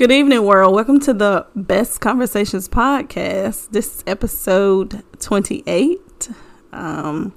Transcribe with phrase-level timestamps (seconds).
[0.00, 0.74] Good evening, world.
[0.74, 3.68] Welcome to the Best Conversations podcast.
[3.68, 6.30] This is episode 28.
[6.72, 7.34] Um,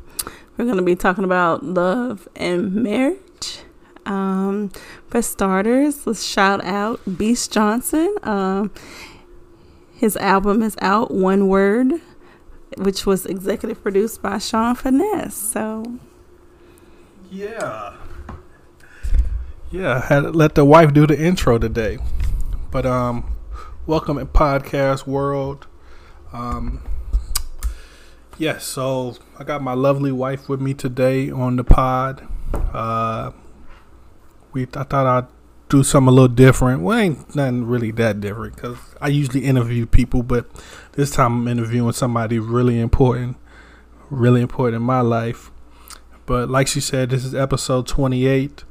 [0.56, 3.64] we're going to be talking about love and marriage.
[4.06, 4.72] Um,
[5.10, 8.16] for starters, let's shout out Beast Johnson.
[8.24, 8.72] Um,
[9.98, 11.96] his album is out, One Word,
[12.78, 15.36] which was executive produced by Sean Finesse.
[15.36, 16.00] So,
[17.30, 17.98] yeah.
[19.70, 22.00] Yeah, had let the wife do the intro today.
[22.74, 23.36] But um
[23.86, 25.68] welcome in podcast world.
[26.32, 26.82] Um
[28.40, 32.28] yes, so I got my lovely wife with me today on the pod.
[32.74, 33.30] Uh
[34.54, 35.28] we I thought I'd
[35.70, 36.82] do something a little different.
[36.82, 40.48] Well, ain't nothing really that different because I usually interview people, but
[40.94, 43.38] this time I'm interviewing somebody really important,
[44.10, 45.52] really important in my life.
[46.26, 48.64] But like she said, this is episode 28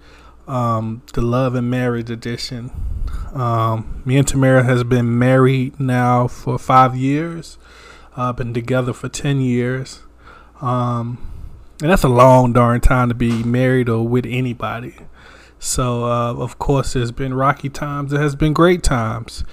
[0.46, 2.70] um, the Love and Marriage edition.
[3.32, 7.58] Um, me and Tamara has been married now for five years.
[8.14, 10.00] Uh, been together for ten years,
[10.60, 11.30] um,
[11.80, 14.94] and that's a long darn time to be married or with anybody.
[15.58, 18.10] So uh, of course, there's been rocky times.
[18.10, 19.44] There has been great times,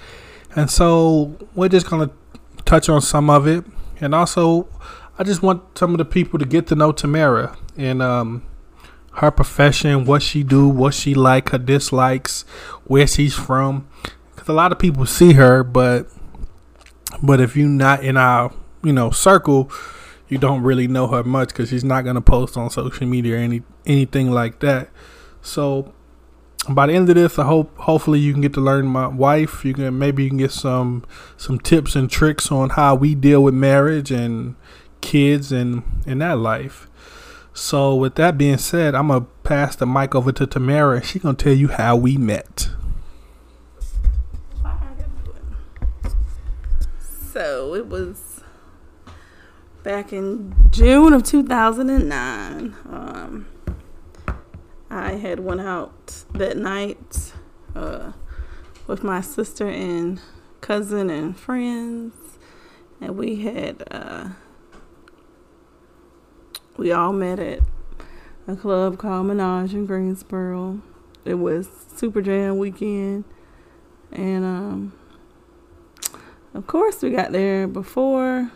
[0.54, 2.10] and so we're just gonna
[2.66, 3.64] touch on some of it,
[3.98, 4.68] and also
[5.18, 8.42] I just want some of the people to get to know Tamara and um,
[9.14, 12.42] her profession, what she do, what she like, her dislikes,
[12.84, 13.88] where she's from.
[14.30, 16.06] Because a lot of people see her, but
[17.22, 19.70] but if you're not in our you know circle,
[20.28, 23.38] you don't really know her much because she's not gonna post on social media or
[23.38, 24.88] any anything like that.
[25.42, 25.92] So
[26.68, 29.64] by the end of this, I hope hopefully you can get to learn my wife.
[29.64, 31.04] You can maybe you can get some
[31.36, 34.56] some tips and tricks on how we deal with marriage and
[35.00, 36.86] kids and in that life.
[37.52, 41.22] So with that being said, I'm gonna pass the mic over to Tamara, and she's
[41.22, 42.70] gonna tell you how we met.
[47.32, 48.42] So it was
[49.82, 52.76] back in June of 2009.
[52.88, 53.46] Um,
[54.90, 57.32] I had went out that night
[57.74, 58.12] uh,
[58.86, 60.20] with my sister and
[60.60, 62.14] cousin and friends,
[63.00, 63.84] and we had.
[63.90, 64.30] Uh,
[66.80, 67.60] we all met at
[68.48, 70.80] a club called Menage in Greensboro.
[71.26, 73.24] It was Super Jam weekend.
[74.10, 74.92] And um,
[76.54, 78.50] of course, we got there before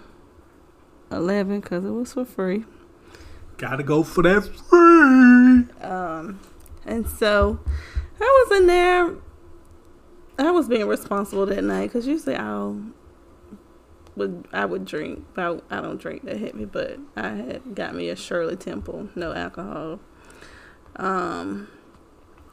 [1.13, 2.65] 11 because it was for free.
[3.59, 5.87] Gotta go for that free.
[5.87, 6.41] Um,
[6.87, 7.61] and so
[8.19, 9.17] I was in there.
[10.39, 12.81] I was being responsible that night because usually I'll
[14.17, 15.25] would I would drink.
[15.37, 19.33] I, I don't drink that heavy, but I had got me a Shirley Temple, no
[19.33, 20.01] alcohol.
[20.97, 21.69] Um,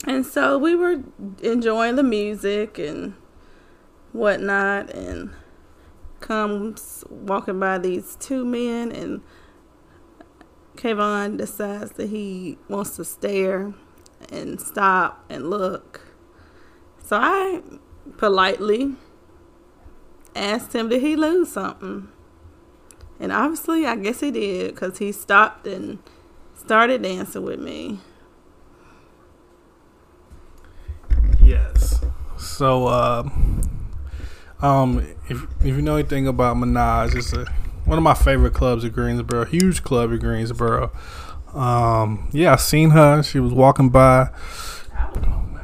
[0.07, 1.03] and so we were
[1.43, 3.13] enjoying the music and
[4.11, 5.31] whatnot, and
[6.19, 9.21] comes walking by these two men, and
[10.75, 13.73] Kayvon decides that he wants to stare
[14.31, 16.01] and stop and look.
[17.03, 17.61] So I
[18.17, 18.95] politely
[20.35, 22.09] asked him, did he lose something?
[23.19, 25.99] And obviously, I guess he did because he stopped and
[26.55, 27.99] started dancing with me.
[31.43, 32.01] Yes.
[32.37, 33.29] So, uh,
[34.61, 37.45] um, if if you know anything about Menage, it's a,
[37.85, 39.45] one of my favorite clubs in Greensboro.
[39.45, 40.91] Huge club in Greensboro.
[41.53, 43.21] Um, yeah, I seen her.
[43.23, 44.29] She was walking by.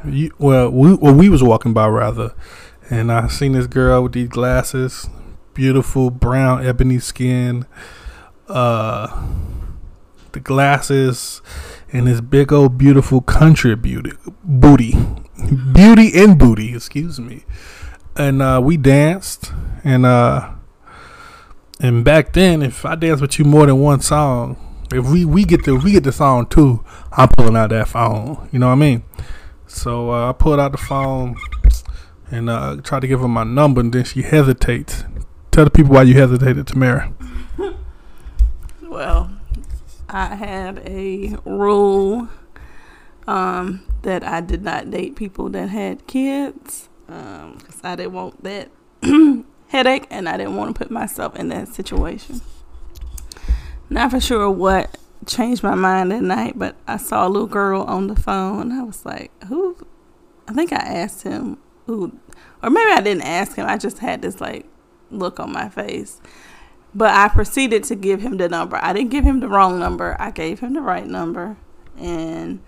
[0.04, 2.34] You, well, we well we was walking by rather,
[2.90, 5.08] and I seen this girl with these glasses,
[5.54, 7.66] beautiful brown ebony skin,
[8.48, 9.26] uh,
[10.32, 11.42] the glasses,
[11.92, 14.12] and this big old beautiful country beauty
[14.42, 14.94] booty,
[15.72, 16.74] beauty and booty.
[16.74, 17.44] Excuse me.
[18.16, 19.52] And uh, we danced,
[19.84, 20.50] and uh,
[21.80, 24.56] and back then, if I dance with you more than one song,
[24.92, 28.48] if we we get the we get the song too, I'm pulling out that phone.
[28.50, 29.02] You know what I mean?
[29.66, 31.36] So uh, I pulled out the phone
[32.30, 35.04] and uh, try to give her my number, and then she hesitates.
[35.50, 37.12] Tell the people why you hesitated, Tamara.
[38.82, 39.30] well,
[40.08, 42.28] I had a rule
[43.26, 48.70] um, that I did not date people that had kids um, I didn't want that
[49.68, 52.40] headache, and I didn't want to put myself in that situation.
[53.88, 57.82] Not for sure what changed my mind that night, but I saw a little girl
[57.82, 58.72] on the phone.
[58.72, 59.76] I was like, "Who?"
[60.46, 61.58] I think I asked him
[61.88, 62.12] who,
[62.62, 63.66] or maybe I didn't ask him.
[63.66, 64.66] I just had this like
[65.10, 66.20] look on my face.
[66.94, 68.76] But I proceeded to give him the number.
[68.76, 70.16] I didn't give him the wrong number.
[70.20, 71.56] I gave him the right number,
[71.96, 72.60] and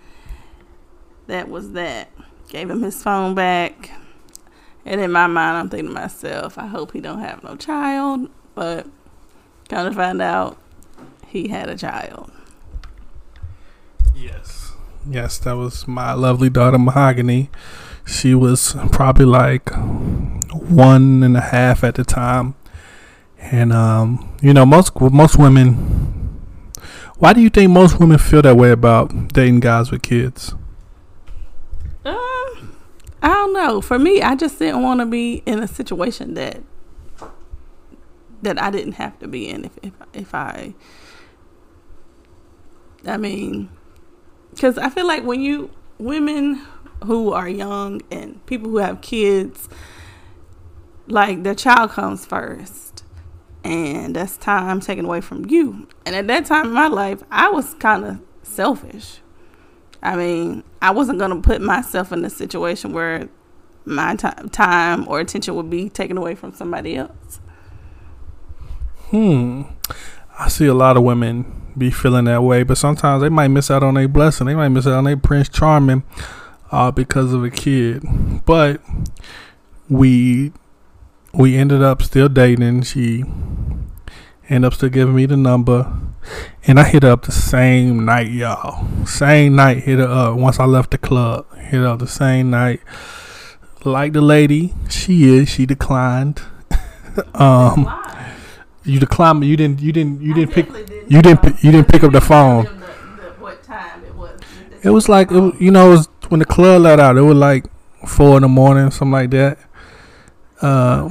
[1.27, 2.09] that was that.
[2.49, 3.91] Gave him his phone back,
[4.85, 8.29] And in my mind, I'm thinking to myself, I hope he don't have no child.
[8.55, 8.87] But
[9.69, 10.57] kind of find out
[11.27, 12.31] he had a child.
[14.13, 14.73] Yes.
[15.07, 17.49] Yes, that was my lovely daughter Mahogany.
[18.11, 19.69] She was probably like
[20.51, 22.55] one and a half at the time.
[23.39, 26.11] And um, you know, most most women
[27.21, 30.55] why do you think most women feel that way about dating guys with kids?
[32.03, 32.75] Um,
[33.21, 33.79] I don't know.
[33.79, 36.63] For me, I just didn't want to be in a situation that
[38.41, 40.73] that I didn't have to be in if if, if I
[43.05, 43.69] I mean
[44.59, 45.69] cuz I feel like when you
[45.99, 46.65] women
[47.03, 49.69] who are young and people who have kids
[51.07, 53.03] like the child comes first.
[53.63, 55.87] And that's time taken away from you.
[56.05, 59.19] And at that time in my life i was kind of selfish.
[60.01, 63.29] I mean i wasn't going to put myself in a situation where
[63.83, 67.39] my t- time or attention would be taken away from somebody else.
[69.09, 69.63] Hmm.
[70.39, 73.71] I see a lot of women be feeling that way but sometimes they might miss
[73.71, 74.47] out on a blessing.
[74.47, 76.03] They might miss out on a prince charming
[76.71, 78.03] uh, because of a kid.
[78.45, 78.81] But
[79.89, 80.53] we
[81.33, 82.83] we ended up still dating.
[82.83, 83.23] She
[84.49, 85.91] ended up still giving me the number.
[86.67, 89.05] And I hit her up the same night, y'all.
[89.05, 90.37] Same night, hit her up.
[90.37, 92.81] Once I left the club, hit her up the same night.
[93.83, 95.49] Like the lady, she is.
[95.49, 96.41] She declined.
[97.33, 97.89] um,
[98.83, 99.43] you declined.
[99.43, 99.81] You didn't.
[99.81, 100.21] You didn't.
[100.21, 100.67] You didn't pick.
[101.09, 101.63] You didn't.
[101.63, 102.65] You didn't pick up the phone.
[103.39, 104.03] What time
[104.83, 105.87] It was like it, you know.
[105.87, 107.65] It was when the club let out, it was like
[108.07, 109.57] four in the morning, something like that.
[110.61, 111.09] Uh,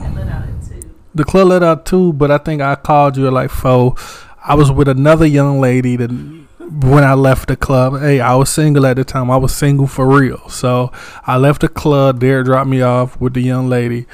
[1.14, 3.96] the club let out too, but I think I called you at like four.
[4.42, 8.00] I was with another young lady that when I left the club.
[8.00, 9.30] Hey, I was single at the time.
[9.30, 10.48] I was single for real.
[10.48, 10.90] So
[11.26, 12.20] I left the club.
[12.20, 14.06] There, dropped me off with the young lady,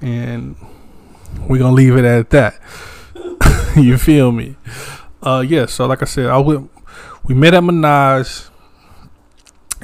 [0.00, 0.56] and
[1.48, 2.58] we're gonna leave it at that.
[3.76, 4.56] you feel me?
[5.22, 5.66] Uh, yeah.
[5.66, 6.68] So like I said, I went.
[7.22, 8.49] We met at Menage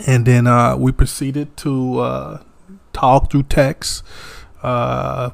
[0.06, 2.42] and then uh, we proceeded to uh,
[2.92, 4.02] talk through text.
[4.62, 5.30] Uh,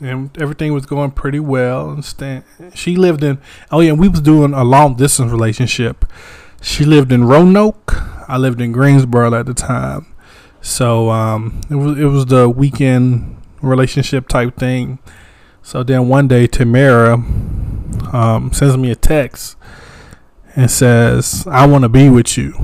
[0.00, 1.90] and everything was going pretty well.
[1.90, 3.38] And she lived in.
[3.70, 6.04] Oh yeah, we was doing a long distance relationship.
[6.60, 7.94] She lived in Roanoke.
[8.28, 10.06] I lived in Greensboro at the time.
[10.60, 14.98] So um, it was it was the weekend relationship type thing.
[15.62, 17.14] So then one day Tamara
[18.12, 19.56] um, sends me a text
[20.54, 22.54] and says, "I want to be with you."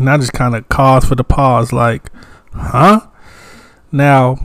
[0.00, 2.10] And I just kind of caused for the pause, like,
[2.54, 3.06] huh?
[3.92, 4.38] Now,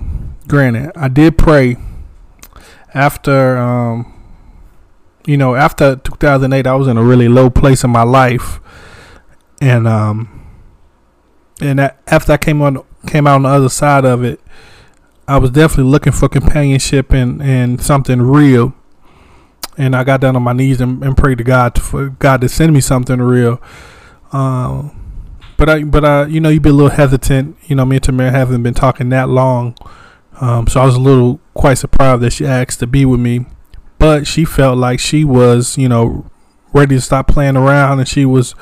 [0.49, 1.77] granted, I did pray
[2.93, 4.11] after, um,
[5.25, 8.59] you know, after 2008, I was in a really low place in my life,
[9.61, 10.45] and um,
[11.61, 14.41] and after I came on, came out on the other side of it,
[15.25, 18.73] I was definitely looking for companionship and and something real.
[19.77, 22.41] And I got down on my knees and, and prayed to God to, for God
[22.41, 23.61] to send me something real.
[24.31, 25.04] Um,
[25.57, 27.57] but I, but I, you know, you'd be a little hesitant.
[27.65, 29.75] You know, me and Tamara haven't been talking that long,
[30.41, 33.45] um, so I was a little quite surprised that she asked to be with me.
[33.97, 36.29] But she felt like she was, you know,
[36.73, 38.53] ready to stop playing around, and she was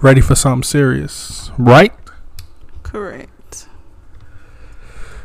[0.00, 1.92] ready for something serious, right?
[2.84, 3.66] Correct.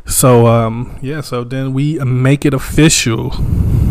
[0.06, 1.22] So, um, yeah.
[1.22, 3.32] So then we make it official.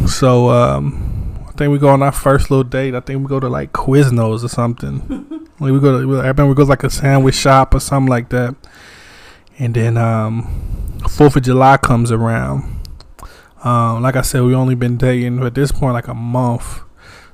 [0.06, 2.94] So, um, I think we go on our first little date.
[2.94, 5.41] I think we go to like Quiznos or something.
[5.60, 8.10] Like we go to, I remember we go to like a sandwich shop or something
[8.10, 8.54] like that.
[9.58, 12.80] And then um, Fourth of July comes around.
[13.64, 16.80] Um, like I said, we only been dating at this point like a month.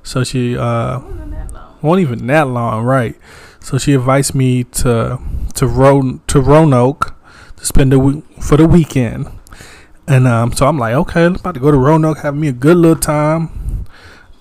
[0.02, 1.00] So she uh,
[1.80, 3.16] won't even that long, right?
[3.60, 5.18] So she invites me to
[5.54, 7.14] to Ro- to Roanoke
[7.56, 9.28] to spend the week for the weekend.
[10.06, 12.52] And um, so I'm like, okay, I'm about to go to Roanoke, have me a
[12.52, 13.50] good little time.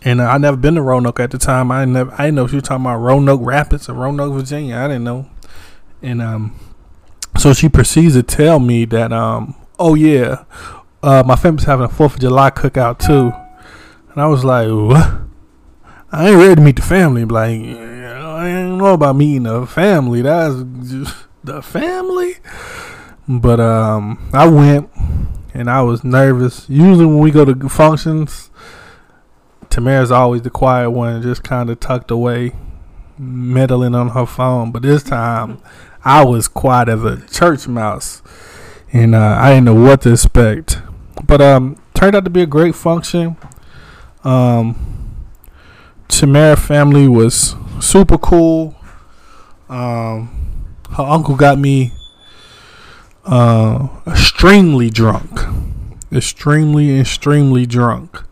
[0.07, 1.69] And uh, I never been to Roanoke at the time.
[1.69, 4.77] I never, I didn't know she was talking about Roanoke Rapids or Roanoke, Virginia.
[4.77, 5.29] I didn't know.
[6.01, 6.57] And um,
[7.37, 10.45] so she proceeds to tell me that um, oh yeah,
[11.03, 13.33] uh, my family's having a Fourth of July cookout too.
[14.11, 15.23] And I was like, what?
[16.09, 17.25] I ain't ready to meet the family.
[17.25, 20.21] Like, I don't know about meeting the family.
[20.21, 20.55] That's
[20.89, 22.35] just the family.
[23.27, 24.89] But um, I went,
[25.53, 26.65] and I was nervous.
[26.69, 28.51] Usually when we go to functions
[29.77, 32.51] Tamara's always the quiet one, just kind of tucked away,
[33.19, 34.71] meddling on her phone.
[34.71, 35.61] But this time,
[36.03, 38.23] I was quiet as a church mouse,
[38.91, 40.81] and uh, I didn't know what to expect.
[41.23, 43.37] But um, turned out to be a great function.
[44.23, 45.15] Um,
[46.07, 48.75] Tamara family was super cool.
[49.69, 51.91] Um, her uncle got me
[53.25, 55.39] uh, extremely drunk,
[56.11, 58.23] extremely, extremely drunk,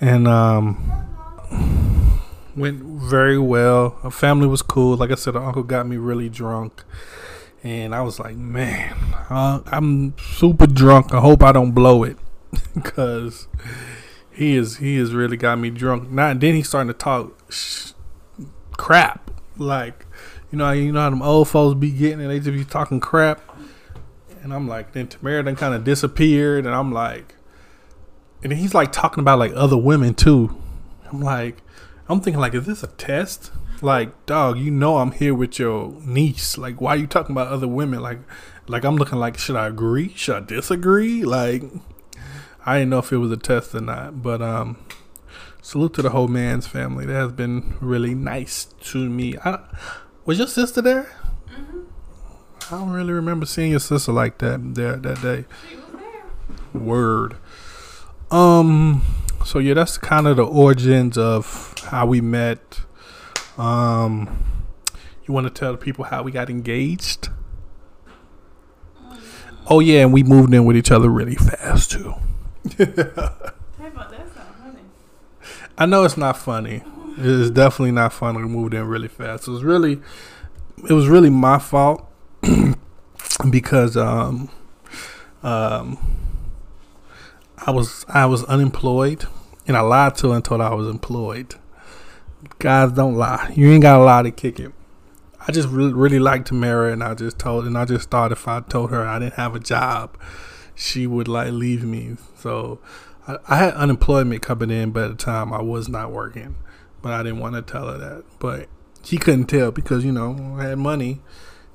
[0.00, 0.76] and um,
[2.56, 3.98] went very well.
[4.02, 4.96] Our family was cool.
[4.96, 6.84] Like I said, the uncle got me really drunk,
[7.62, 8.96] and I was like, man,
[9.30, 11.12] uh, I'm super drunk.
[11.12, 12.16] I hope I don't blow it,
[12.74, 13.48] because
[14.32, 16.10] he is he has really got me drunk.
[16.10, 17.92] Now and then he's starting to talk sh-
[18.72, 20.06] crap, like
[20.50, 23.00] you know you know how them old folks be getting, and they just be talking
[23.00, 23.40] crap.
[24.42, 27.34] And I'm like, then Tamara then kind of disappeared, and I'm like,
[28.42, 30.56] and he's like talking about like other women too.
[31.10, 31.62] I'm like,
[32.08, 33.50] I'm thinking like, is this a test?
[33.82, 36.56] Like, dog, you know I'm here with your niece.
[36.56, 38.00] Like, why are you talking about other women?
[38.00, 38.20] Like,
[38.68, 40.12] like I'm looking like, should I agree?
[40.14, 41.24] Should I disagree?
[41.24, 41.62] Like,
[42.64, 44.22] I didn't know if it was a test or not.
[44.22, 44.78] But um,
[45.60, 47.06] salute to the whole man's family.
[47.06, 49.36] That has been really nice to me.
[49.44, 49.58] I,
[50.24, 51.12] was your sister there?
[52.68, 55.44] I don't really remember seeing your sister like that there that day.
[56.72, 57.36] Word.
[58.30, 59.02] Um.
[59.44, 62.80] So yeah, that's kind of the origins of how we met.
[63.58, 64.42] Um.
[65.26, 67.30] You want to tell the people how we got engaged?
[69.68, 72.14] Oh yeah, and we moved in with each other really fast too.
[75.78, 76.82] I know it's not funny.
[77.18, 78.38] It's definitely not funny.
[78.38, 79.48] We moved in really fast.
[79.48, 80.00] It was really,
[80.88, 82.06] it was really my fault
[83.50, 84.48] because um,
[85.42, 85.98] um,
[87.58, 89.26] I was I was unemployed
[89.66, 91.54] and I lied to her and told her I was employed.
[92.58, 93.52] Guys, don't lie.
[93.56, 94.72] You ain't got a lie to kick it.
[95.48, 98.48] I just really, really liked Tamara, and I just told, and I just thought if
[98.48, 100.18] I told her I didn't have a job,
[100.74, 102.16] she would like leave me.
[102.36, 102.80] So
[103.26, 106.56] I, I had unemployment coming in, but at the time I was not working.
[107.00, 108.24] But I didn't want to tell her that.
[108.38, 108.68] But
[109.04, 111.20] she couldn't tell because you know I had money.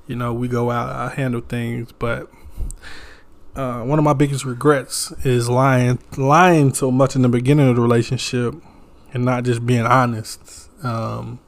[0.05, 2.29] You know we go out, I handle things, but
[3.55, 7.75] uh, one of my biggest regrets is lying, lying so much in the beginning of
[7.75, 8.55] the relationship,
[9.13, 10.70] and not just being honest.
[10.84, 11.39] Um,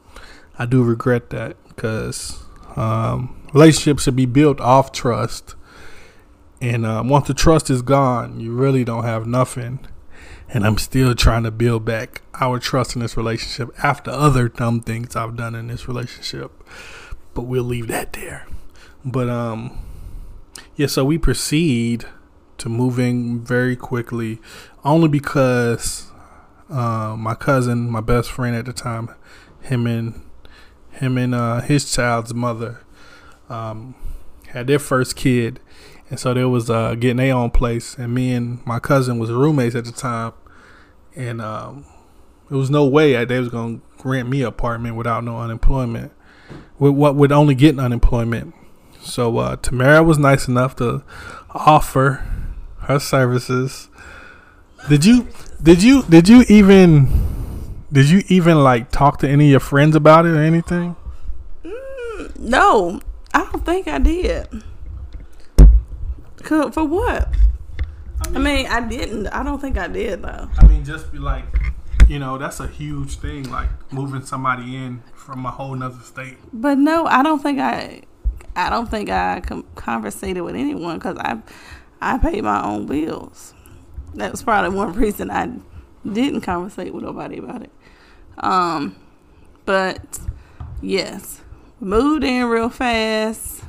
[0.60, 2.44] I do regret that because
[2.76, 5.56] um, relationships should be built off trust,
[6.60, 9.80] and um, once the trust is gone, you really don't have nothing.
[10.50, 14.82] And I'm still trying to build back our trust in this relationship after other dumb
[14.82, 16.52] things I've done in this relationship.
[17.34, 18.46] But we'll leave that there.
[19.04, 19.80] But um
[20.76, 22.06] yeah, so we proceed
[22.58, 24.40] to moving very quickly,
[24.84, 26.12] only because
[26.70, 29.14] uh, my cousin, my best friend at the time,
[29.62, 30.22] him and
[30.92, 32.82] him and uh, his child's mother
[33.50, 33.96] um,
[34.48, 35.60] had their first kid,
[36.10, 39.32] and so they was uh, getting their own place, and me and my cousin was
[39.32, 40.34] roommates at the time,
[41.16, 41.86] and um,
[42.50, 46.12] there was no way they was gonna rent me an apartment without no unemployment,
[46.80, 48.56] with what with only getting unemployment.
[49.04, 51.04] So uh, Tamara was nice enough to
[51.52, 52.26] offer
[52.80, 53.90] her services.
[54.90, 55.28] Did you
[55.62, 57.08] did you did you even
[57.92, 60.96] did you even like talk to any of your friends about it or anything?
[62.40, 63.00] No,
[63.34, 64.48] I don't think I did.
[66.44, 67.30] For what?
[68.34, 69.28] I mean, I didn't.
[69.28, 70.50] I don't think I did though.
[70.58, 71.46] I mean, just be like,
[72.08, 76.38] you know, that's a huge thing, like moving somebody in from a whole nother state.
[76.52, 78.04] But no, I don't think I.
[78.56, 81.42] I don't think I com- conversated with anyone because I,
[82.02, 83.54] I paid my own bills.
[84.16, 85.52] That was probably one reason I
[86.10, 87.72] didn't conversate with nobody about it.
[88.38, 88.96] Um,
[89.66, 90.20] but
[90.82, 91.42] yes,
[91.80, 93.64] moved in real fast.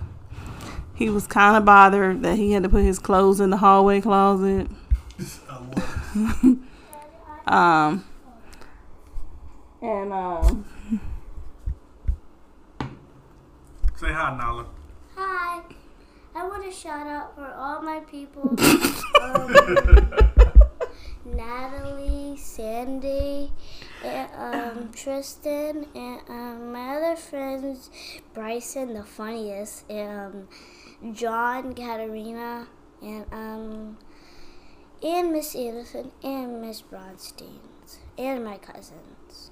[0.95, 4.01] He was kind of bothered that he had to put his clothes in the hallway
[4.01, 4.69] closet.
[7.47, 8.05] Um,
[9.83, 10.65] and um,
[13.97, 14.67] Say hi, Nala.
[15.37, 15.63] Hi.
[16.37, 18.51] I want to shout out for all my people.
[19.21, 19.53] um,
[21.25, 23.51] Natalie, Sandy,
[24.05, 27.91] and, um, Tristan, and um, my other friends,
[28.33, 30.47] Bryson, the funniest, and
[31.03, 32.69] um, John, Katarina,
[33.03, 33.99] and um,
[35.03, 37.59] and Miss Anderson, and Miss Bronstein,
[38.17, 39.51] and my cousins,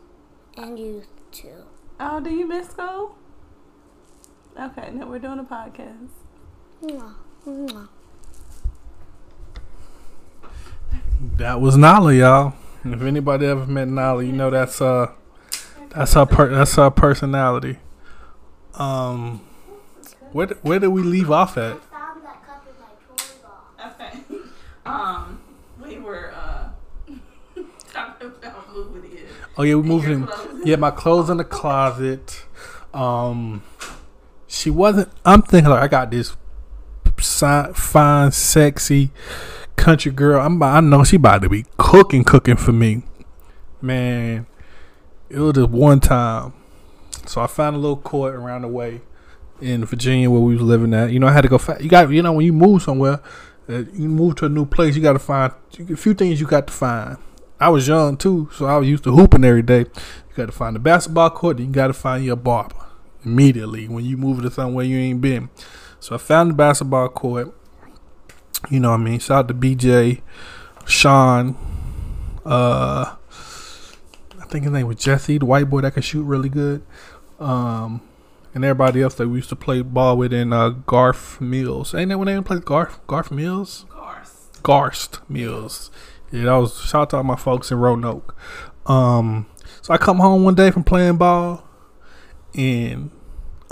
[0.56, 1.64] and you too.
[1.98, 3.16] oh, do you miss school?
[4.58, 6.08] Okay, now we're doing a podcast.
[6.82, 7.14] Mwah,
[7.46, 7.88] mwah.
[11.36, 12.54] That was Nala, y'all.
[12.84, 15.12] If anybody ever met Nala, you know that's uh
[15.90, 17.78] that's her per- that's her personality.
[18.74, 19.40] Um,
[20.32, 21.82] where where did we leave off at?
[21.84, 23.94] found that cup in my toy box.
[24.00, 24.38] Okay.
[24.84, 25.40] Um,
[25.82, 26.68] we were uh
[27.92, 29.18] talking about moving in.
[29.56, 30.28] Oh yeah, we And moved your in.
[30.66, 32.44] Yeah, my clothes in the closet.
[32.92, 33.62] Um,
[34.52, 35.08] she wasn't.
[35.24, 36.36] I'm thinking like I got this
[37.18, 39.10] fine, sexy
[39.76, 40.44] country girl.
[40.44, 43.02] I'm, I know she about to be cooking, cooking for me.
[43.80, 44.46] Man,
[45.30, 46.52] it was just one time.
[47.26, 49.00] So I found a little court around the way
[49.60, 51.12] in Virginia where we was living at.
[51.12, 51.58] You know, I had to go.
[51.58, 53.20] Fa- you got, you know, when you move somewhere,
[53.68, 56.40] uh, you move to a new place, you got to find a few things.
[56.40, 57.16] You got to find.
[57.58, 59.80] I was young too, so I was used to hooping every day.
[59.80, 62.76] You got to find the basketball court, and you got to find your barber
[63.24, 65.50] immediately when you move to somewhere you ain't been.
[66.00, 67.54] So I found the basketball court.
[68.70, 69.18] You know what I mean?
[69.18, 70.22] Shout out to BJ,
[70.86, 71.56] Sean,
[72.44, 73.16] uh,
[74.40, 76.84] I think his name was Jesse, the white boy that could shoot really good.
[77.40, 78.02] Um,
[78.54, 81.94] and everybody else that we used to play ball with in uh, Garth Mills.
[81.94, 83.86] Ain't that when they played Garth Garth Mills?
[83.88, 84.60] Garst.
[84.62, 85.90] Garst Mills.
[86.30, 88.36] Yeah, that was shout out to all my folks in Roanoke.
[88.86, 89.46] Um,
[89.80, 91.66] so I come home one day from playing ball,
[92.54, 93.10] and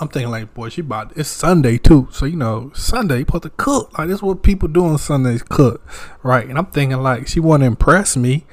[0.00, 3.42] I'm thinking like, boy, she about it's Sunday too, so you know Sunday you supposed
[3.42, 3.96] to cook.
[3.98, 5.86] Like this is what people do on Sundays, cook,
[6.22, 6.48] right?
[6.48, 8.46] And I'm thinking like she want to impress me.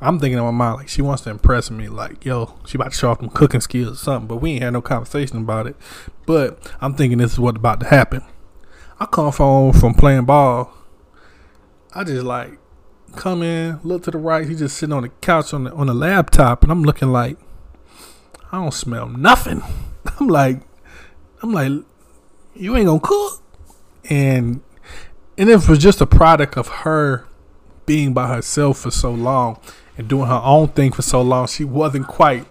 [0.00, 2.92] I'm thinking in my mind like she wants to impress me, like yo, she about
[2.92, 4.26] to show off them cooking skills or something.
[4.26, 5.76] But we ain't had no conversation about it.
[6.24, 8.22] But I'm thinking this is what about to happen.
[8.98, 10.72] I come home from playing ball.
[11.94, 12.58] I just like
[13.16, 14.48] come in, look to the right.
[14.48, 17.36] He's just sitting on the couch on the on the laptop, and I'm looking like
[18.52, 19.62] I don't smell nothing.
[20.20, 20.60] I'm like,
[21.42, 21.72] I'm like,
[22.54, 23.42] you ain't gonna cook,
[24.08, 24.60] and
[25.38, 27.26] and it was just a product of her
[27.86, 29.58] being by herself for so long
[29.96, 31.46] and doing her own thing for so long.
[31.46, 32.46] She wasn't quite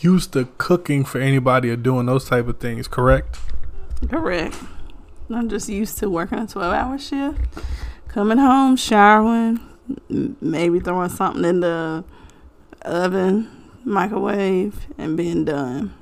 [0.00, 2.88] used to cooking for anybody or doing those type of things.
[2.88, 3.38] Correct?
[4.08, 4.56] Correct.
[5.28, 7.40] I'm just used to working a 12 hour shift,
[8.08, 9.60] coming home, showering,
[10.08, 12.04] maybe throwing something in the
[12.82, 13.48] oven,
[13.84, 15.94] microwave, and being done.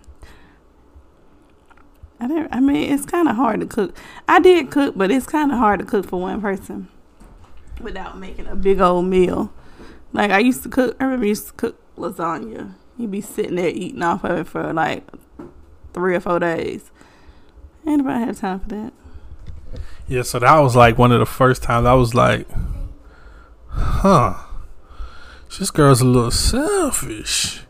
[2.21, 2.49] I didn't.
[2.53, 3.97] I mean, it's kind of hard to cook.
[4.27, 6.89] I did cook, but it's kind of hard to cook for one person
[7.81, 9.53] without making a big old meal.
[10.13, 10.97] Like I used to cook.
[10.99, 12.75] I remember I used to cook lasagna.
[12.97, 15.05] You'd be sitting there eating off of it for like
[15.93, 16.91] three or four days.
[17.87, 18.93] Ain't nobody have time for that.
[20.09, 22.49] Yeah, so that was like one of the first times I was like,
[23.69, 24.35] huh,
[25.59, 27.63] this girl's a little selfish.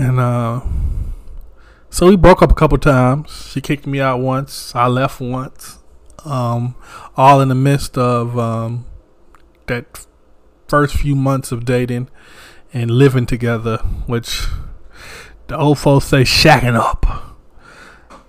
[0.00, 0.62] And uh,
[1.90, 3.50] so we broke up a couple times.
[3.52, 4.74] She kicked me out once.
[4.74, 5.78] I left once.
[6.24, 6.74] Um,
[7.18, 8.86] all in the midst of um,
[9.66, 10.06] that
[10.68, 12.08] first few months of dating
[12.72, 14.46] and living together, which
[15.48, 17.36] the old folks say shacking up.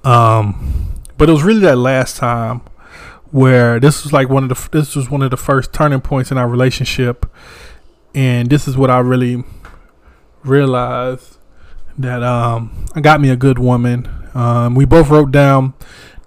[0.05, 2.63] Um, but it was really that last time
[3.31, 6.31] where this was like one of the this was one of the first turning points
[6.31, 7.25] in our relationship,
[8.13, 9.45] and this is what I really
[10.43, 11.37] realized
[12.01, 14.09] that um, got me a good woman.
[14.33, 15.73] Um, we both wrote down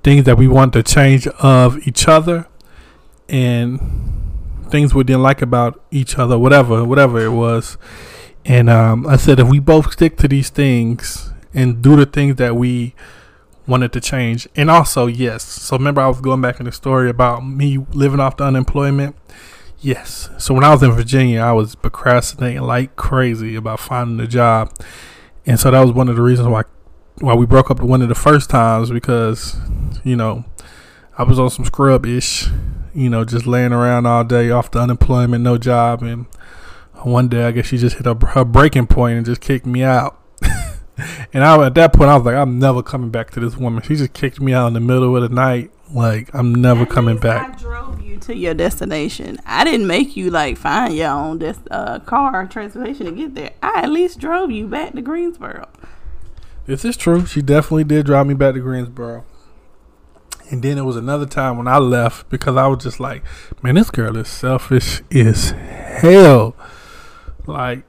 [0.02, 2.46] things that we wanted to change of each other,
[3.28, 3.80] and
[4.70, 7.78] things we didn't like about each other, whatever, whatever it was.
[8.44, 12.36] And um, I said, if we both stick to these things and do the things
[12.36, 12.94] that we
[13.66, 14.48] wanted to change.
[14.56, 15.44] And also, yes.
[15.44, 19.16] So remember, I was going back in the story about me living off the unemployment.
[19.80, 20.30] Yes.
[20.38, 24.72] So when I was in Virginia, I was procrastinating like crazy about finding a job,
[25.46, 26.62] and so that was one of the reasons why
[27.18, 29.56] why we broke up one of the first times because
[30.02, 30.44] you know
[31.16, 32.48] I was on some scrub ish,
[32.92, 36.26] you know, just laying around all day off the unemployment, no job, and
[37.04, 39.82] one day I guess she just hit a, her breaking point and just kicked me
[39.82, 40.20] out.
[41.32, 43.82] And I, at that point, I was like, I'm never coming back to this woman.
[43.82, 45.72] She just kicked me out in the middle of the night.
[45.94, 47.54] Like, I'm never At coming back.
[47.54, 49.38] I drove you to your destination.
[49.46, 53.52] I didn't make you like find your own des- uh, car transportation to get there.
[53.62, 55.68] I at least drove you back to Greensboro.
[56.66, 57.26] This is true.
[57.26, 59.24] She definitely did drive me back to Greensboro.
[60.50, 63.22] And then it was another time when I left because I was just like,
[63.62, 66.56] man, this girl is selfish as hell.
[67.46, 67.84] Like,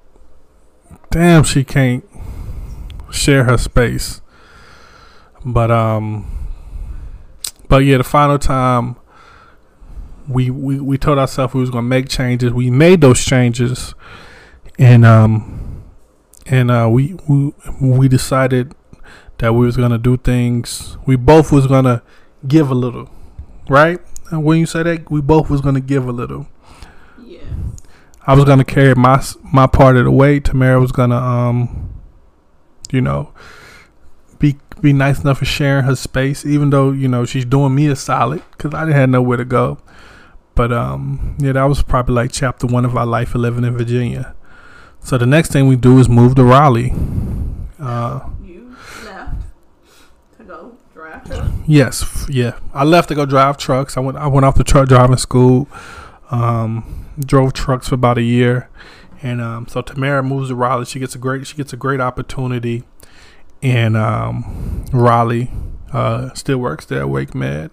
[1.10, 2.06] damn, she can't
[3.10, 4.22] share her space.
[5.44, 6.35] But um,
[7.68, 8.98] but yeah, the final time
[10.28, 12.54] we we we told ourselves we was gonna make changes.
[12.54, 13.94] We made those changes,
[14.80, 15.84] and um,
[16.46, 18.74] and uh, we we we decided
[19.38, 20.98] that we was gonna do things.
[21.06, 22.02] We both was gonna
[22.48, 23.10] give a little,
[23.70, 24.00] right?
[24.32, 26.48] And when you say that, we both was gonna give a little.
[27.24, 27.42] Yeah.
[28.26, 30.46] I was gonna carry my my part of the weight.
[30.46, 31.94] Tamara was gonna um,
[32.92, 33.32] you know,
[34.82, 37.96] be nice enough for sharing her space, even though you know she's doing me a
[37.96, 39.78] solid because I didn't have nowhere to go.
[40.56, 43.78] But um, yeah, that was probably like chapter one of our life of living in
[43.78, 44.36] Virginia.
[45.02, 46.94] So the next thing we do is move to Raleigh.
[47.80, 49.36] Uh, You left
[50.38, 51.52] to go drive truck.
[51.68, 52.58] Yes, yeah.
[52.74, 53.98] I left to go drive trucks.
[53.98, 54.18] I went.
[54.18, 55.68] I went off to truck driving school.
[56.32, 58.70] Um, drove trucks for about a year,
[59.22, 60.86] and um, so Tamara moves to Raleigh.
[60.86, 61.46] She gets a great.
[61.46, 62.84] She gets a great opportunity
[63.66, 65.50] in um, Raleigh.
[65.92, 67.72] Uh, still works there WakeMed.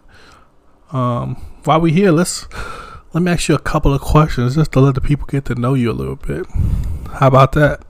[0.90, 2.46] Um, while we here, let's
[3.12, 5.54] let me ask you a couple of questions just to let the people get to
[5.54, 6.46] know you a little bit.
[7.14, 7.82] How about that?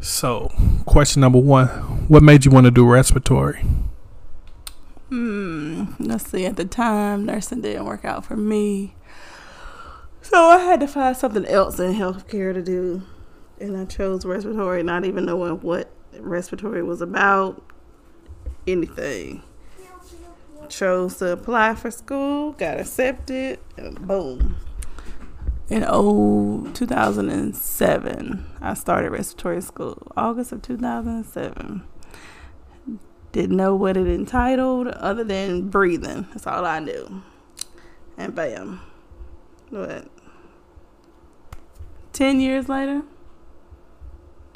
[0.00, 0.52] So,
[0.84, 1.68] question number one:
[2.08, 3.64] What made you want to do respiratory?
[5.08, 5.84] Hmm.
[5.98, 6.44] Let's see.
[6.44, 8.96] At the time, nursing didn't work out for me,
[10.20, 13.02] so I had to find something else in healthcare to do,
[13.60, 17.62] and I chose respiratory, not even knowing what respiratory was about,
[18.66, 19.42] anything.
[20.68, 24.56] Chose to apply for school, got accepted, and boom.
[25.68, 30.12] In oh, 2007, I started respiratory school.
[30.16, 31.82] August of 2007
[33.32, 36.26] didn't know what it entitled other than breathing.
[36.30, 37.22] That's all I knew.
[38.16, 38.80] And bam.
[39.70, 40.06] What?
[42.12, 43.02] 10 years later?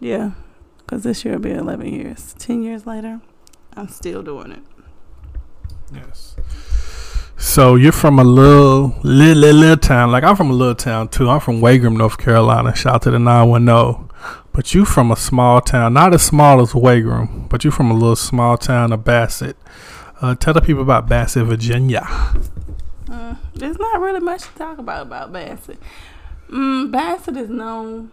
[0.01, 0.33] Yeah,
[0.79, 2.35] because this year will be 11 years.
[2.39, 3.21] 10 years later,
[3.77, 4.63] I'm still doing it.
[5.93, 6.37] Yes.
[7.37, 10.11] So you're from a little, little, little, little town.
[10.11, 11.29] Like I'm from a little town too.
[11.29, 12.75] I'm from Wagram, North Carolina.
[12.75, 14.09] Shout out to the 910.
[14.53, 17.95] But you from a small town, not as small as Wagram, but you from a
[17.95, 19.57] little small town of Bassett.
[20.21, 22.07] Uh, tell the people about Bassett, Virginia.
[23.09, 25.79] Uh, there's not really much to talk about about Bassett.
[26.51, 28.11] Mm, Bassett is known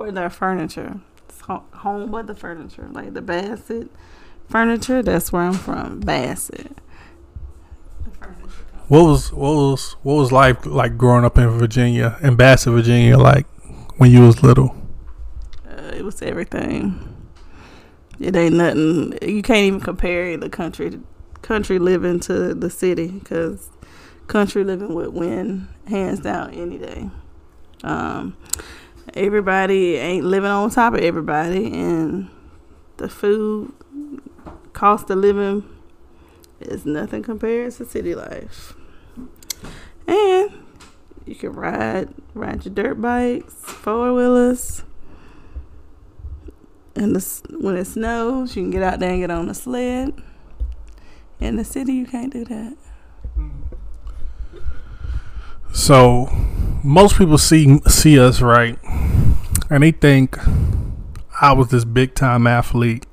[0.00, 0.98] for their furniture.
[1.28, 3.90] It's home of the furniture, like the Bassett
[4.48, 5.02] furniture.
[5.02, 6.74] That's where I'm from, Bassett.
[8.04, 8.26] The.
[8.88, 13.18] What was what was what was life like growing up in Virginia, in Bassett, Virginia,
[13.18, 13.46] like
[13.98, 14.74] when you was little?
[15.68, 17.28] Uh, it was everything.
[18.18, 19.18] It ain't nothing.
[19.20, 20.98] You can't even compare the country
[21.42, 23.68] country living to the city because
[24.28, 27.10] country living would win hands down any day.
[27.84, 28.36] Um,
[29.14, 32.28] everybody ain't living on top of everybody, and
[32.96, 33.72] the food
[34.72, 35.64] cost of living
[36.60, 38.74] is nothing compared to city life.
[40.06, 40.50] And
[41.26, 44.82] you can ride ride your dirt bikes, four wheelers.
[46.96, 50.12] And the, when it snows, you can get out there and get on a sled.
[51.38, 52.76] In the city, you can't do that.
[55.72, 56.28] So
[56.82, 58.78] most people see see us right,
[59.70, 60.36] and they think
[61.40, 63.06] I was this big time athlete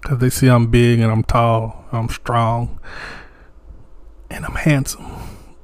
[0.00, 2.78] because they see I'm big and I'm tall, I'm strong,
[4.30, 5.04] and I'm handsome.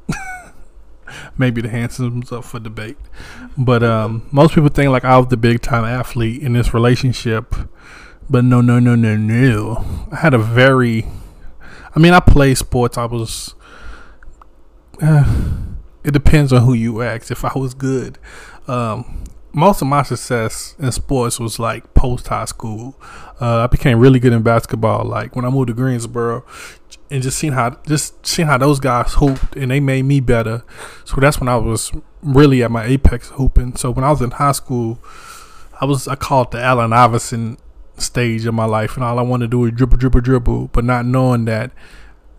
[1.39, 2.97] Maybe the handsome's up for debate,
[3.57, 7.55] but um, most people think like I was the big time athlete in this relationship.
[8.29, 9.85] But no, no, no, no, no.
[10.11, 11.07] I had a very,
[11.95, 12.97] I mean, I played sports.
[12.97, 13.55] I was.
[15.01, 15.25] Uh,
[16.05, 17.31] it depends on who you ask.
[17.31, 18.19] If I was good,
[18.67, 22.97] um, most of my success in sports was like post high school.
[23.41, 25.05] Uh, I became really good in basketball.
[25.05, 26.45] Like when I moved to Greensboro,
[27.11, 30.65] and just seeing how just seeing how those guys hooped, and they made me better.
[31.05, 33.77] So that's when I was really at my apex hooping.
[33.77, 34.99] So when I was in high school,
[35.81, 37.59] I was I call it the Allen Iverson
[37.99, 40.85] stage of my life, and all I wanted to do was dribble, dribble, dribble, but
[40.85, 41.73] not knowing that,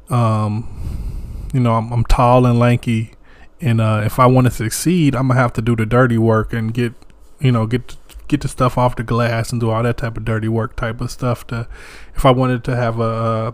[0.10, 3.14] um, you know, I'm, I'm tall and lanky
[3.64, 6.52] and uh, if I want to succeed, I'm gonna have to do the dirty work
[6.52, 6.94] and get,
[7.44, 7.96] you know, get
[8.28, 11.02] get the stuff off the glass and do all that type of dirty work type
[11.02, 11.46] of stuff.
[11.48, 11.68] To
[12.16, 13.52] if I wanted to have a, uh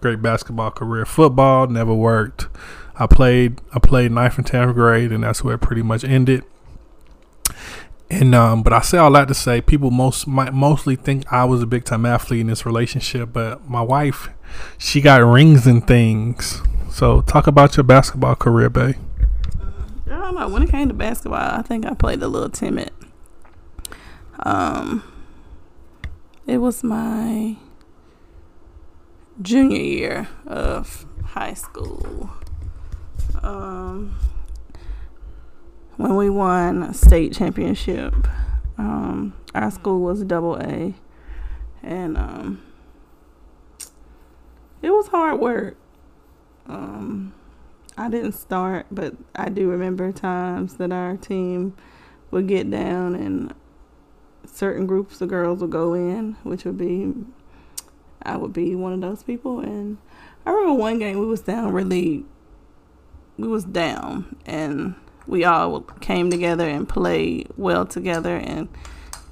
[0.00, 2.48] great basketball career, football never worked.
[2.96, 6.44] I played I played ninth and tenth grade, and that's where it pretty much ended.
[8.10, 11.44] And um, but I say all that to say, people most might mostly think I
[11.44, 14.28] was a big time athlete in this relationship, but my wife,
[14.78, 16.60] she got rings and things.
[16.90, 18.96] So talk about your basketball career, babe.
[20.10, 20.48] I don't know.
[20.48, 22.90] When it came to basketball, I think I played a little timid.
[24.42, 25.04] Um,
[26.46, 27.56] it was my
[29.42, 32.30] junior year of high school.
[33.42, 34.16] Um,
[35.96, 38.14] when we won state championship,
[38.78, 40.94] um, our school was double A,
[41.82, 42.62] and um,
[44.80, 45.76] it was hard work.
[46.66, 47.34] Um,
[47.98, 51.76] I didn't start, but I do remember times that our team
[52.30, 53.52] would get down and
[54.52, 57.12] certain groups of girls would go in, which would be
[58.22, 59.60] I would be one of those people.
[59.60, 59.98] And
[60.44, 62.24] I remember one game we was down really,
[63.38, 64.94] we was down, and
[65.26, 68.68] we all came together and played well together and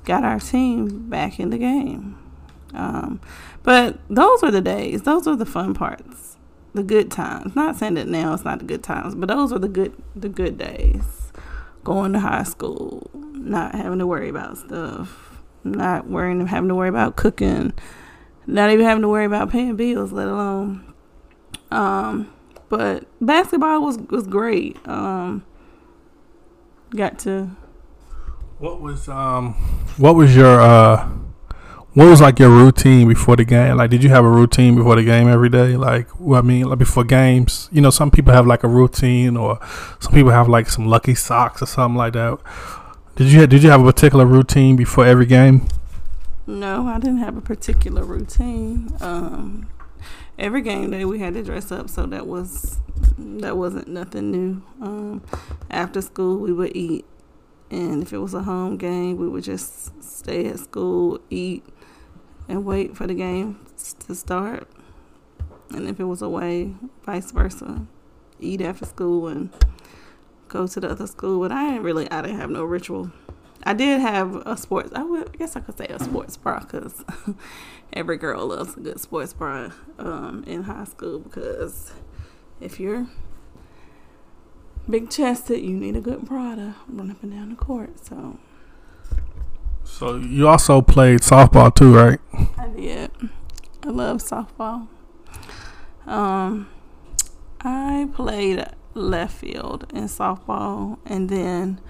[0.04, 2.18] got our team back in the game.
[2.74, 3.20] Um,
[3.62, 5.02] but those were the days.
[5.02, 6.36] Those were the fun parts,
[6.74, 7.54] the good times.
[7.54, 10.28] Not saying that now it's not the good times, but those were the good the
[10.28, 11.27] good days.
[11.88, 16.90] Going to high school, not having to worry about stuff, not worrying having to worry
[16.90, 17.72] about cooking,
[18.46, 20.92] not even having to worry about paying bills, let alone.
[21.70, 22.30] Um,
[22.68, 24.76] but basketball was was great.
[24.86, 25.46] Um,
[26.90, 27.56] got to.
[28.58, 29.54] What was um,
[29.96, 31.08] what was your uh
[31.98, 33.76] what was like your routine before the game?
[33.76, 35.76] Like, did you have a routine before the game every day?
[35.76, 39.36] Like, well, I mean, like before games, you know, some people have like a routine,
[39.36, 39.58] or
[39.98, 42.38] some people have like some lucky socks or something like that.
[43.16, 45.66] Did you did you have a particular routine before every game?
[46.46, 48.96] No, I didn't have a particular routine.
[49.00, 49.68] Um,
[50.38, 52.78] every game day we had to dress up, so that was
[53.18, 54.62] that wasn't nothing new.
[54.80, 55.22] Um,
[55.68, 57.06] after school, we would eat,
[57.72, 61.64] and if it was a home game, we would just stay at school, eat,
[62.48, 63.60] and wait for the game
[64.06, 64.68] to start.
[65.70, 67.86] And if it was away, vice versa,
[68.40, 69.50] eat after school and
[70.48, 71.40] go to the other school.
[71.40, 73.12] But I didn't really, I didn't have no ritual.
[73.64, 74.92] I did have a sports.
[74.94, 77.04] I would, I guess I could say a sports bra because
[77.92, 81.18] every girl loves a good sports bra um, in high school.
[81.18, 81.92] Because
[82.60, 83.08] if you're
[84.88, 88.04] big chested, you need a good bra to run up and down the court.
[88.06, 88.38] So
[89.98, 92.20] so you also played softball too, right?
[92.56, 93.10] I did.
[93.82, 94.86] I love softball.
[96.06, 96.68] Um,
[97.62, 101.80] I played left field in softball, and then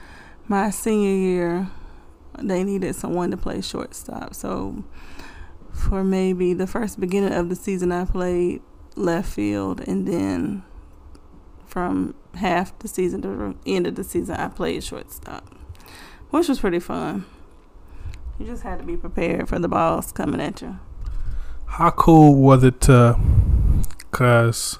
[0.47, 1.71] my senior year,
[2.39, 4.35] they needed someone to play shortstop.
[4.35, 4.85] So
[5.71, 8.63] for maybe the first beginning of the season, I played
[8.97, 10.63] left field, and then
[11.67, 15.55] from half the season to the end of the season, I played shortstop,
[16.31, 17.27] which was pretty fun.
[18.39, 20.79] You just had to be prepared for the balls coming at you.
[21.67, 23.19] How cool was it to?
[24.11, 24.79] Cause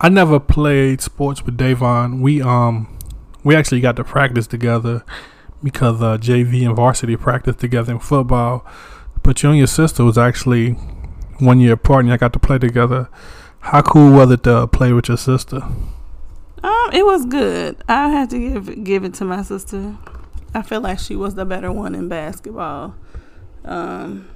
[0.00, 2.20] I never played sports with Davon.
[2.20, 2.96] We um
[3.42, 5.04] we actually got to practice together
[5.62, 8.64] because uh, JV and varsity practiced together in football.
[9.22, 10.72] But you and your sister was actually
[11.40, 13.08] one year apart, and I got to play together.
[13.60, 15.62] How cool was it to play with your sister?
[16.62, 17.82] Um, it was good.
[17.88, 19.96] I had to give give it to my sister.
[20.58, 22.96] I feel like she was the better one in basketball.
[23.64, 24.28] Um,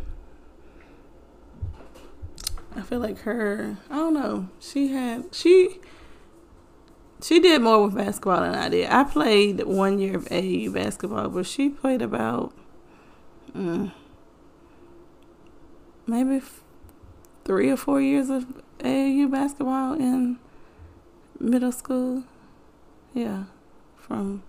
[2.77, 3.77] I feel like her.
[3.91, 4.49] I don't know.
[4.61, 5.81] She had she.
[7.21, 8.89] She did more with basketball than I did.
[8.89, 12.53] I played one year of AAU basketball, but she played about
[13.53, 13.91] mm,
[16.07, 16.63] maybe f-
[17.45, 18.47] three or four years of
[18.79, 20.39] AAU basketball in
[21.41, 22.23] middle school.
[23.13, 23.45] Yeah,
[23.97, 24.45] from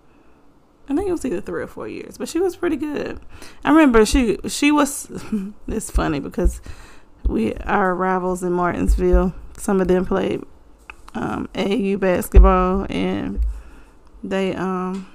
[0.90, 3.20] I think it was either three or four years, but she was pretty good.
[3.64, 5.10] I remember she she was.
[5.68, 6.62] it's funny because
[7.26, 9.34] we our rivals in Martinsville.
[9.58, 10.44] Some of them played
[11.16, 13.40] um, basketball, and
[14.24, 15.08] they um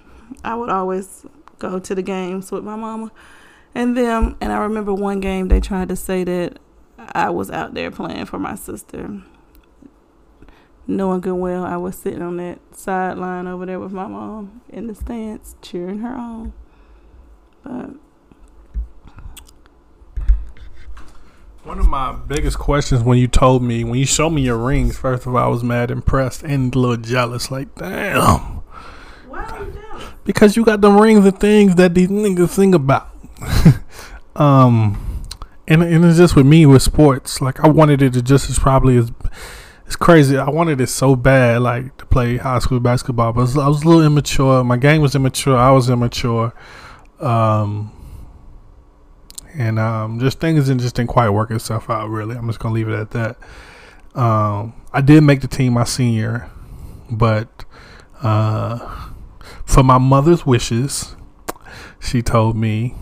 [0.44, 1.26] I would always
[1.58, 3.10] go to the games with my mama
[3.74, 4.36] and them.
[4.40, 6.58] And I remember one game they tried to say that
[7.12, 9.22] I was out there playing for my sister
[10.88, 14.86] knowing good well I was sitting on that sideline over there with my mom in
[14.86, 16.54] the stands cheering her on.
[17.62, 17.90] But
[21.64, 24.96] one of my biggest questions when you told me when you showed me your rings,
[24.96, 28.62] first of all, I was mad impressed and a little jealous, like damn.
[29.28, 30.04] Why are you jealous?
[30.24, 33.10] Because you got them rings and things that these niggas think about.
[34.36, 35.04] um
[35.68, 37.42] and and it's just with me with sports.
[37.42, 39.12] Like I wanted it to just as probably as
[39.88, 40.36] it's crazy.
[40.36, 43.88] I wanted it so bad, like to play high school basketball, but I was a
[43.88, 44.62] little immature.
[44.62, 45.56] My game was immature.
[45.56, 46.52] I was immature,
[47.20, 47.90] um,
[49.54, 52.10] and um, just things just didn't quite work itself out.
[52.10, 53.38] Really, I'm just gonna leave it at that.
[54.14, 56.50] Um, I did make the team my senior,
[57.10, 57.64] but
[58.20, 59.10] uh,
[59.64, 61.16] for my mother's wishes,
[61.98, 62.94] she told me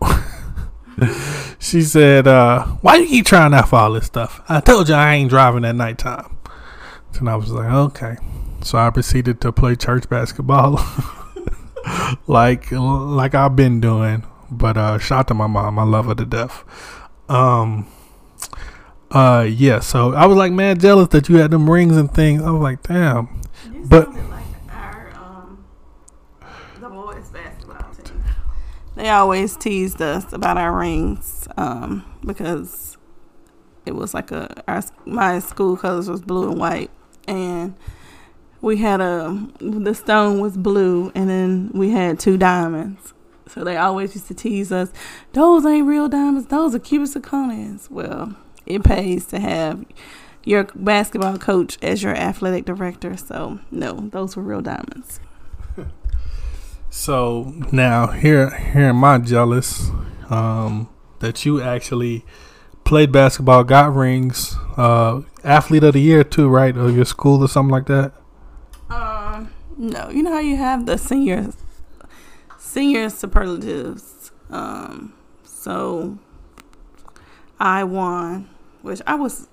[1.62, 4.40] she said, uh, "Why you keep trying out for all this stuff?
[4.48, 6.36] I told you I ain't driving at nighttime."
[7.18, 8.16] And I was like, "Okay."
[8.62, 10.80] So I proceeded to play church basketball,
[12.26, 14.24] like like I've been doing.
[14.50, 16.64] But uh, shout to my mom, I love her to death.
[17.28, 17.86] Um,
[19.10, 19.80] uh, yeah.
[19.80, 22.42] So I was like, man, jealous that you had them rings and things.
[22.42, 23.40] I was like, damn.
[23.72, 24.20] You But- like
[24.70, 25.64] our um
[26.80, 28.22] the boys basketball team.
[29.02, 32.96] They always teased us about our rings um because
[33.84, 36.88] it was like a our my school colors was blue and white
[37.26, 37.74] and
[38.60, 43.12] we had a the stone was blue and then we had two diamonds.
[43.48, 44.92] So they always used to tease us,
[45.32, 47.90] those ain't real diamonds, those are cubic zirconians.
[47.90, 48.36] Well,
[48.66, 49.84] it pays to have
[50.44, 53.16] your basketball coach as your athletic director.
[53.16, 55.18] So no, those were real diamonds.
[56.94, 59.90] So now here here am I jealous
[60.28, 62.22] um, that you actually
[62.84, 66.76] played basketball, got rings, uh, athlete of the year too, right?
[66.76, 68.12] Of your school or something like that.
[68.90, 71.48] Um, no, you know how you have the senior
[72.58, 74.30] senior superlatives.
[74.50, 76.18] Um, so
[77.58, 78.50] I won,
[78.82, 79.48] which I was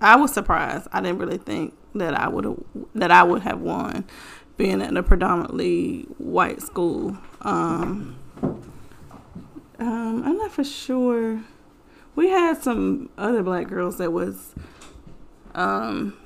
[0.00, 0.88] I was surprised.
[0.90, 4.06] I didn't really think that I would that I would have won
[4.56, 7.16] being in a predominantly white school.
[7.40, 8.18] Um,
[9.78, 11.42] um, I'm not for sure.
[12.14, 14.54] We had some other black girls that was
[15.54, 16.16] um,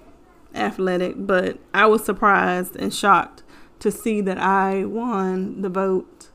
[0.54, 3.42] athletic, but I was surprised and shocked
[3.78, 6.30] to see that I won the vote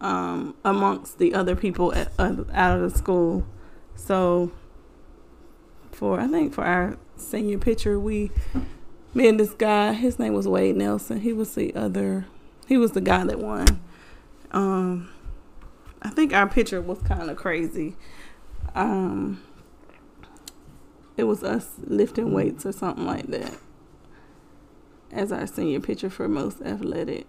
[0.00, 3.46] um, amongst the other people at, uh, out of the school.
[3.94, 4.50] So,
[5.92, 8.30] for I think for our senior picture, we
[9.14, 11.20] me and this guy, his name was Wade Nelson.
[11.20, 12.26] He was the other,
[12.66, 13.80] he was the guy that won.
[14.52, 15.10] Um,
[16.02, 17.96] I think our picture was kind of crazy.
[18.74, 19.42] Um,
[21.16, 23.54] it was us lifting weights or something like that
[25.12, 27.26] as our senior picture for most athletic.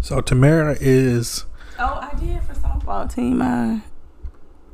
[0.00, 1.44] So Tamara is.
[1.78, 3.42] Oh, I did for softball team.
[3.42, 3.82] I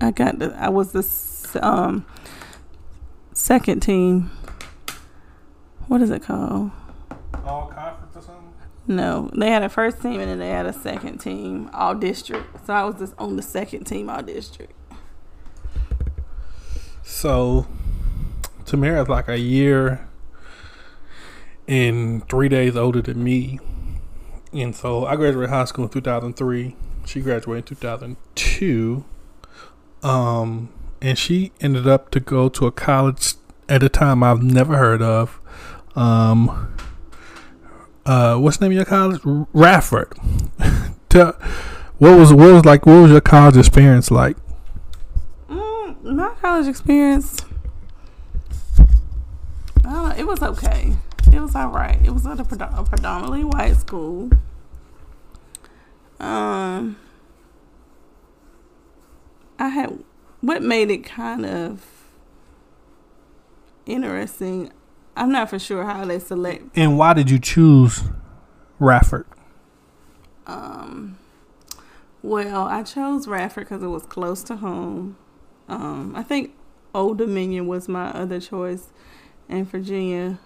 [0.00, 2.07] I got the I was the um
[3.37, 4.31] second team.
[5.88, 6.70] What is it called?
[7.44, 8.53] All conference or something?
[8.88, 12.66] No, they had a first team and then they had a second team, all district.
[12.66, 14.72] So I was just on the second team, all district.
[17.03, 17.66] So
[18.64, 20.09] Tamara's like a year
[21.68, 23.61] and three days older than me.
[24.53, 26.75] And so I graduated high school in 2003.
[27.05, 29.05] She graduated in 2002.
[30.03, 30.72] Um,
[31.07, 33.35] and she ended up to go to a college
[33.69, 35.40] at a time I've never heard of.
[35.95, 36.75] Um,
[38.05, 39.21] uh, what's the name of your college?
[39.53, 40.12] Radford.
[41.09, 41.33] Tell,
[41.99, 42.87] what was what was like?
[42.87, 44.37] What was your college experience like?
[45.49, 47.40] Mm, my college experience,
[49.85, 50.97] know, it was okay.
[51.33, 52.01] It was all right.
[52.05, 54.31] It was at a, a predominantly white school.
[56.19, 56.97] Um,
[59.57, 60.03] I had
[60.47, 61.85] what made it kind of
[63.85, 64.73] interesting.
[65.17, 66.63] I'm not for sure how they select.
[66.77, 68.05] And why did you choose
[68.79, 69.27] Radford?
[70.47, 71.19] Um,
[72.23, 75.17] well, I chose Radford because it was close to home.
[75.69, 76.55] Um, I think
[76.95, 78.91] Old Dominion was my other choice,
[79.49, 80.39] and Virginia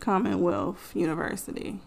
[0.00, 1.80] Commonwealth University.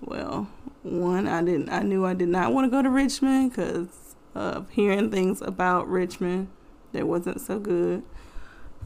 [0.00, 0.48] Well,
[0.84, 1.70] one I didn't.
[1.70, 4.05] I knew I did not want to go to Richmond because
[4.36, 6.48] of hearing things about Richmond
[6.92, 8.02] that wasn't so good.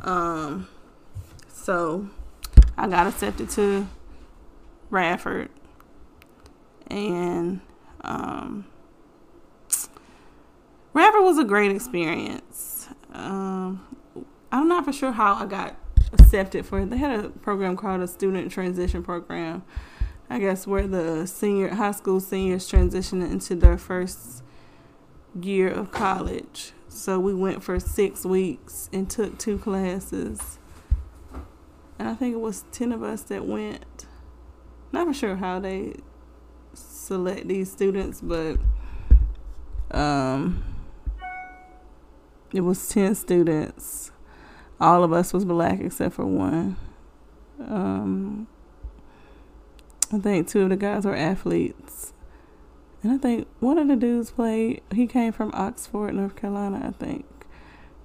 [0.02, 0.68] Um,
[1.48, 2.08] so
[2.78, 3.88] I got accepted to
[4.88, 5.50] Radford,
[6.86, 7.60] and
[8.02, 8.66] um,
[10.94, 12.88] Radford was a great experience.
[13.12, 13.96] Um,
[14.52, 15.76] I'm not for sure how I got
[16.12, 16.90] accepted for it.
[16.90, 19.62] They had a program called a student transition program.
[20.28, 24.44] I guess where the senior high school seniors transition into their first
[25.40, 26.72] year of college.
[26.88, 30.58] So we went for six weeks and took two classes.
[31.98, 34.06] And I think it was 10 of us that went.
[34.92, 35.94] Not for sure how they
[36.74, 38.56] select these students, but
[39.90, 40.64] um,
[42.52, 44.10] it was 10 students.
[44.80, 46.76] All of us was black except for one.
[47.60, 48.46] Um,
[50.12, 52.12] I think two of the guys were athletes.
[53.02, 56.90] And I think one of the dudes played, he came from Oxford, North Carolina, I
[57.04, 57.24] think.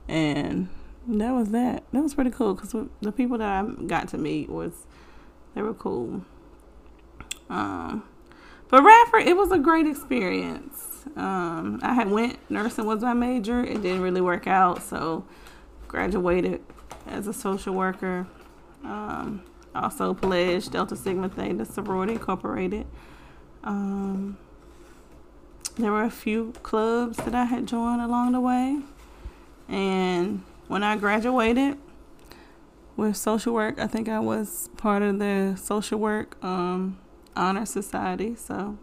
[0.08, 0.70] And
[1.08, 1.84] that was that.
[1.92, 4.86] That was pretty cool because the people that I got to meet was,
[5.54, 6.24] they were cool.
[7.50, 8.04] Um,
[8.70, 11.06] but Radford, it was a great experience.
[11.16, 13.64] Um, I had went, nursing was my major.
[13.64, 15.26] It didn't really work out, so
[15.88, 16.62] graduated
[17.08, 18.28] as a social worker.
[18.84, 19.44] Um,
[19.76, 22.88] also pledged Delta Sigma Theta Sorority Incorporated.
[23.64, 24.38] Um,
[25.78, 28.80] there were a few clubs that I had joined along the way.
[29.68, 31.78] And when I graduated
[32.96, 36.98] with social work, I think I was part of the social work um,
[37.36, 38.36] honor society.
[38.36, 38.78] So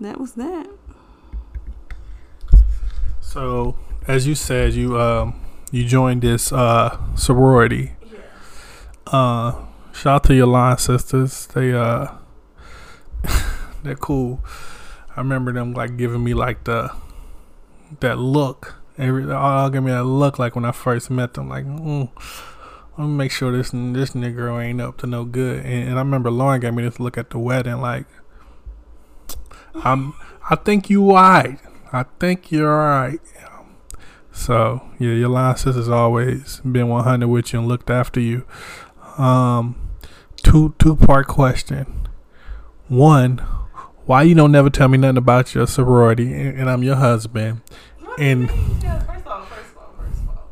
[0.00, 0.68] that was that.
[3.20, 3.76] So,
[4.06, 7.92] as you said, you um, you joined this uh, sorority.
[9.06, 11.46] Uh, shout out to your line sisters.
[11.48, 12.08] They uh,
[13.82, 14.40] they're cool.
[15.16, 16.92] I remember them like giving me like the
[18.00, 18.76] that look.
[18.98, 21.48] Every all give me that look like when I first met them.
[21.48, 22.10] Like, mm,
[22.96, 25.64] let me make sure this this nigga ain't up to no good.
[25.64, 27.80] And, and I remember Lauren gave me this look at the wedding.
[27.80, 28.06] Like,
[29.74, 30.14] I'm.
[30.50, 31.58] I think you alright.
[31.92, 33.20] I think you're alright.
[34.32, 38.44] So yeah, your line sister's always been 100 with you and looked after you.
[39.16, 39.76] Um,
[40.36, 42.08] two two part question.
[42.88, 43.40] One,
[44.06, 47.60] why you don't never tell me nothing about your sorority and, and I'm your husband?
[48.00, 48.80] What And- do you mean?
[48.82, 50.50] Yeah, First of all, first of all, first of all,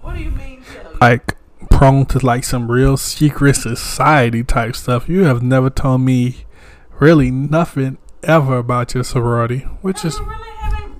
[0.00, 0.62] what do you mean?
[1.00, 1.36] Like
[1.70, 5.08] prone to like some real secret society type stuff.
[5.08, 6.44] You have never told me
[7.00, 10.94] really nothing ever about your sorority, which is you really haven't.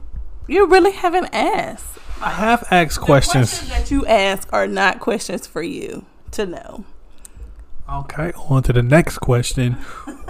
[0.49, 1.99] You really haven't asked.
[2.21, 3.69] I have asked The questions.
[3.71, 6.85] that you ask are not questions for you to know.
[7.91, 9.75] Okay, on to the next question.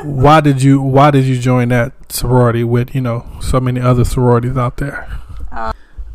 [0.03, 4.05] why did you why did you join that sorority with, you know, so many other
[4.05, 5.21] sororities out there?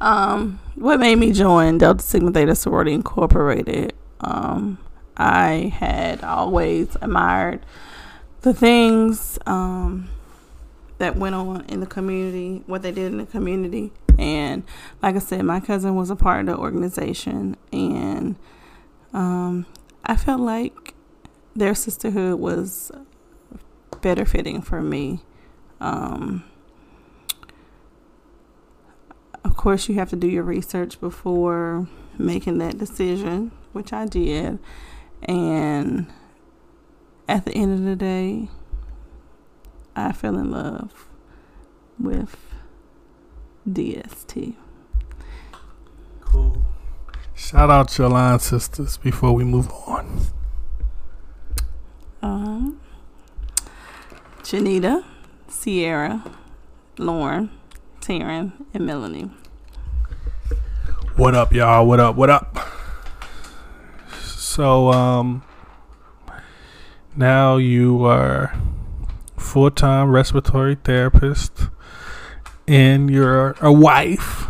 [0.02, 3.94] Um, what made me join Delta Sigma Theta Sorority Incorporated?
[4.22, 4.78] Um,
[5.18, 7.66] I had always admired
[8.42, 10.10] the things um,
[10.98, 13.92] that went on in the community, what they did in the community.
[14.18, 14.64] And
[15.02, 18.36] like I said, my cousin was a part of the organization, and
[19.14, 19.66] um,
[20.06, 20.94] I felt like
[21.60, 22.92] their sisterhood was
[24.02, 25.20] better fitting for me.
[25.82, 26.44] Um,
[29.44, 31.88] of course, you have to do your research before
[32.18, 34.60] making that decision, which I did.
[35.24, 36.08] And
[37.28, 38.50] at the end of the day,
[39.96, 41.08] I fell in love
[42.00, 42.38] with
[43.68, 44.56] DST.
[46.22, 46.64] Cool.
[47.36, 50.22] Shout out to your line sisters before we move on.
[52.22, 52.80] Um,
[54.50, 55.04] Janita,
[55.48, 56.24] Sierra,
[56.98, 57.52] Lauren,
[58.02, 59.30] Taryn, and Melanie.
[61.16, 61.86] What up, y'all?
[61.86, 62.16] What up?
[62.16, 62.58] What up?
[64.24, 65.44] So, um,
[67.16, 68.60] now you are
[69.38, 71.70] full time respiratory therapist,
[72.68, 74.48] and you're a wife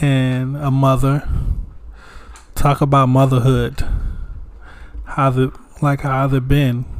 [0.00, 1.28] and a mother.
[2.56, 3.86] Talk about motherhood.
[5.04, 6.00] How's it like?
[6.00, 6.95] How's it been?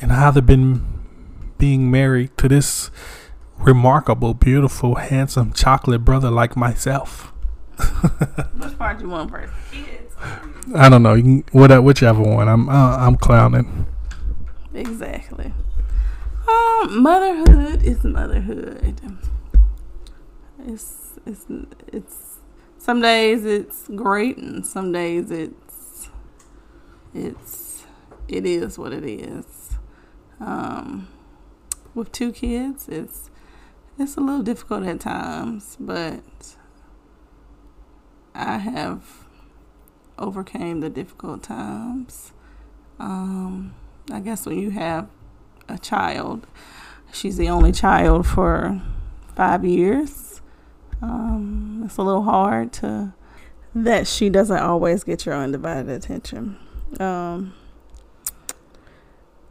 [0.00, 0.82] And how's it been
[1.58, 2.90] being married to this
[3.58, 7.32] remarkable, beautiful, handsome chocolate brother like myself?
[8.56, 9.52] Which part do you want first?
[9.70, 10.14] Kids.
[10.74, 11.14] I don't know.
[11.14, 12.48] You can, whatever, whichever one.
[12.48, 13.86] I'm uh, I'm clowning.
[14.74, 15.52] Exactly.
[16.48, 19.00] Um, motherhood is motherhood.
[20.66, 21.46] It's it's
[21.92, 22.38] it's
[22.78, 26.08] some days it's great and some days it's
[27.14, 27.84] it's
[28.28, 29.59] it is what it is.
[30.40, 31.08] Um,
[31.94, 33.30] with two kids, it's
[33.98, 36.22] it's a little difficult at times, but
[38.34, 39.26] I have
[40.18, 42.32] overcame the difficult times.
[42.98, 43.74] Um,
[44.10, 45.08] I guess when you have
[45.68, 46.46] a child,
[47.12, 48.80] she's the only child for
[49.34, 50.40] five years.
[51.02, 53.14] Um, it's a little hard to
[53.74, 56.56] that she doesn't always get your undivided attention.
[56.98, 57.54] Um,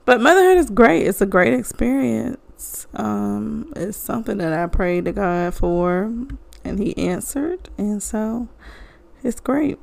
[0.10, 1.05] but motherhood is great.
[1.05, 2.88] It's a great experience.
[2.95, 6.12] Um, it's something that I prayed to God for,
[6.64, 8.47] and He answered, and so
[9.24, 9.78] it's great.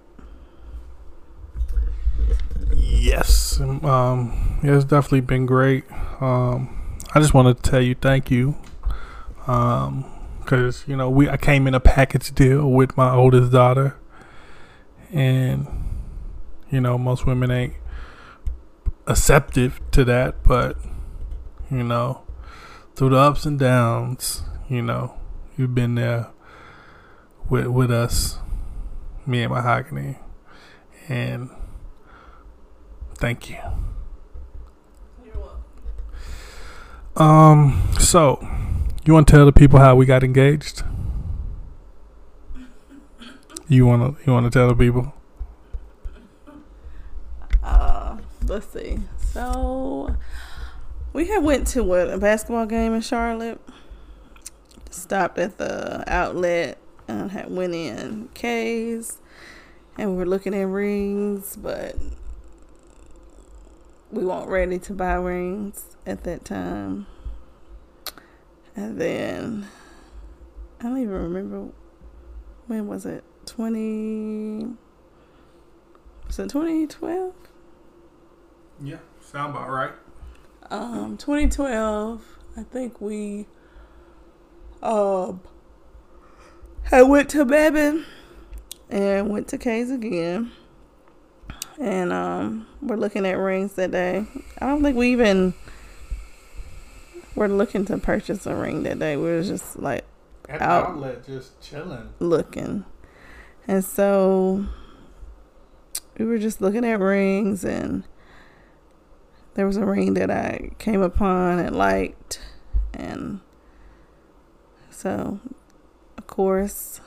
[2.74, 5.84] Yes, um, it's definitely been great.
[6.20, 8.56] Um, I just want to tell you thank you,
[9.38, 13.96] because you know we I came in a package deal with my oldest daughter,
[15.12, 15.68] and
[16.68, 17.74] you know most women ain't
[19.06, 20.76] acceptive to that, but
[21.70, 22.22] you know
[22.94, 25.18] through the ups and downs, you know
[25.56, 26.28] you've been there
[27.48, 28.38] with with us,
[29.26, 30.18] me and Mahogany,
[31.08, 31.50] and
[33.14, 33.58] thank you.
[37.16, 38.46] Um, so
[39.06, 40.82] you want to tell the people how we got engaged?
[43.68, 45.14] You want to you want to tell the people?
[47.62, 48.98] Uh, let's see.
[49.32, 50.16] So
[51.12, 53.60] we had went to what a basketball game in Charlotte.
[54.90, 59.18] Stopped at the outlet and had went in Kay's,
[59.98, 61.96] and we were looking at rings, but
[64.10, 67.06] we weren't ready to buy rings at that time.
[68.74, 69.66] And then
[70.80, 71.68] I don't even remember
[72.66, 73.24] when was it.
[73.44, 74.66] Twenty.
[76.26, 77.34] Was it twenty twelve?
[78.82, 79.92] Yeah, sound about right.
[80.70, 82.22] Um, 2012,
[82.56, 83.46] I think we
[84.82, 85.40] um
[86.92, 88.04] I went to Babin
[88.90, 90.52] and went to Kay's again.
[91.78, 94.26] And um we're looking at rings that day.
[94.60, 95.54] I don't think we even
[97.34, 99.16] were looking to purchase a ring that day.
[99.16, 100.04] We were just like
[100.48, 100.82] At Out.
[100.84, 102.10] the outlet, just chilling.
[102.18, 102.84] looking.
[103.68, 104.64] And so
[106.18, 108.04] we were just looking at rings and
[109.56, 112.40] there was a ring that I came upon and liked.
[112.92, 113.40] And
[114.90, 115.40] so
[116.16, 117.00] of course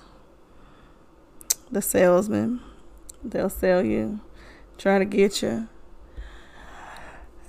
[1.71, 2.61] the salesman
[3.23, 4.19] they'll sell you
[4.79, 5.67] try to get you.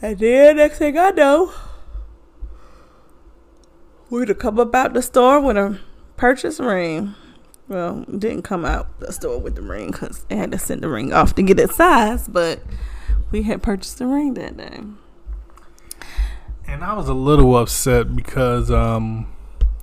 [0.03, 1.53] And then next thing I know
[4.11, 5.81] we'd come up out the store with a
[6.19, 7.15] purchase ring.
[7.69, 10.89] Well, didn't come out the store with the ring because I had to send the
[10.89, 12.61] ring off to get it sized, but
[13.31, 14.81] we had purchased the ring that day.
[16.67, 19.33] And I was a little upset because, um,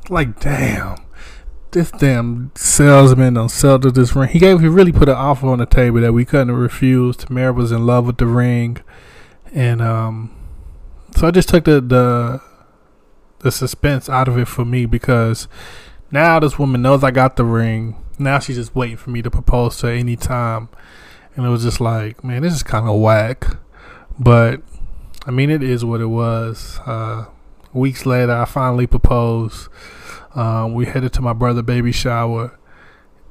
[0.10, 0.98] like, damn,
[1.72, 4.30] this damn salesman don't sell to this ring.
[4.30, 7.18] He gave, he really put an offer on the table that we couldn't refuse.
[7.18, 8.78] Tamara was in love with the ring,
[9.54, 10.34] and um,
[11.16, 12.42] so I just took the the
[13.40, 15.48] the suspense out of it for me because
[16.12, 17.96] now this woman knows I got the ring.
[18.18, 20.70] Now she's just waiting for me to propose to her any time,
[21.38, 23.58] and it was just like, man, this is kind of whack,
[24.20, 24.62] but.
[25.28, 26.80] I mean, it is what it was.
[26.86, 27.26] Uh,
[27.74, 29.68] weeks later, I finally proposed.
[30.36, 32.58] Um, we headed to my brother' baby shower,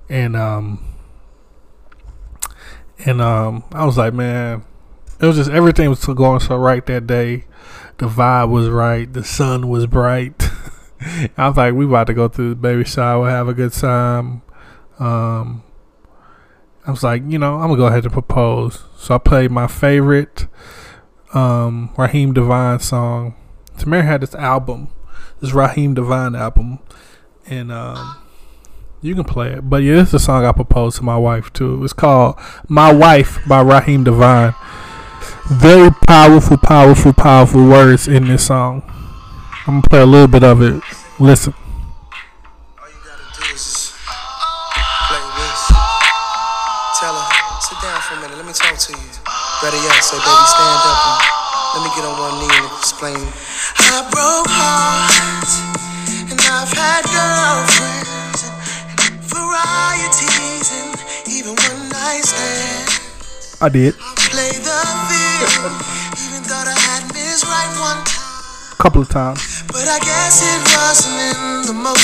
[0.09, 0.85] and um,
[3.05, 4.65] and um, I was like, man,
[5.21, 7.47] it was just everything was going so right that day.
[7.97, 9.11] The vibe was right.
[9.11, 10.35] The sun was bright.
[11.39, 14.43] I was like, we about to go through the baby shower, have a good time.
[14.99, 15.63] Um,
[16.87, 18.85] I was like, you know, I'm gonna go ahead and propose.
[18.97, 20.47] So I played my favorite
[21.35, 23.35] um, Raheem DeVaughn song.
[23.77, 24.89] Tamara had this album,
[25.41, 26.79] this Raheem DeVaughn album,
[27.47, 28.17] and um,
[29.03, 29.69] you can play it.
[29.69, 31.83] But yeah, this is a song I proposed to my wife too.
[31.83, 34.55] It's called "My Wife" by Raheem DeVaughn.
[35.49, 38.83] Very powerful, powerful, powerful words in this song.
[39.67, 40.81] I'm gonna play a little bit of it.
[41.19, 41.53] Listen.
[48.57, 48.99] For a minute, let me talk to you.
[49.63, 51.19] Better yet, say, baby, stand up and
[51.75, 53.21] let me get on one knee and explain.
[53.79, 55.61] I broke hearts,
[56.31, 58.41] and I've had girlfriends,
[59.05, 60.97] and varieties, and
[61.29, 63.57] even one night stands.
[63.61, 63.95] I did
[64.29, 65.73] Play the field,
[66.21, 68.77] even thought I had Miss Right one time.
[68.77, 69.65] a couple of times.
[69.69, 71.96] But I guess it wasn't in the most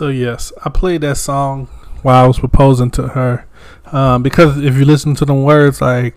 [0.00, 1.66] So yes, I played that song
[2.00, 3.46] while I was proposing to her,
[3.92, 6.16] um, because if you listen to the words, like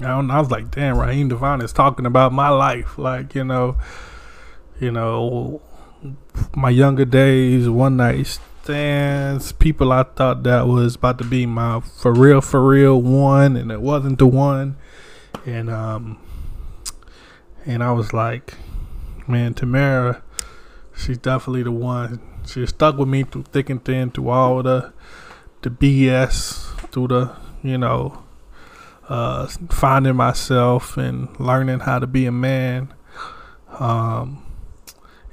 [0.00, 3.44] I, don't, I was like, damn, Raheem DeVaughn is talking about my life, like you
[3.44, 3.76] know,
[4.80, 5.60] you know,
[6.56, 8.26] my younger days, one night
[8.62, 13.54] stands, people I thought that was about to be my for real, for real one,
[13.54, 14.78] and it wasn't the one,
[15.44, 16.18] and um,
[17.66, 18.54] and I was like,
[19.26, 20.22] man, Tamara,
[20.96, 22.22] she's definitely the one.
[22.48, 24.92] She stuck with me through thick and thin, through all the
[25.62, 28.22] the BS, through the you know,
[29.08, 32.94] uh, finding myself and learning how to be a man.
[33.78, 34.44] Um,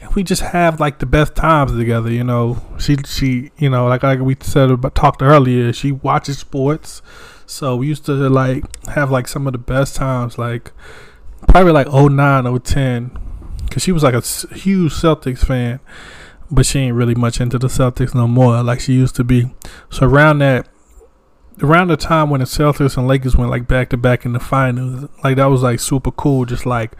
[0.01, 2.11] and we just have like the best times together.
[2.11, 5.71] You know, she she you know like like we said about talked earlier.
[5.71, 7.01] She watches sports,
[7.45, 10.37] so we used to like have like some of the best times.
[10.37, 10.73] Like
[11.47, 13.17] probably like 09, 010,
[13.63, 14.21] because she was like a
[14.53, 15.79] huge Celtics fan
[16.51, 19.53] but she ain't really much into the Celtics no more like she used to be.
[19.89, 20.67] So around that,
[21.61, 24.39] around the time when the Celtics and Lakers went like back to back in the
[24.39, 26.45] finals, like that was like super cool.
[26.45, 26.91] Just like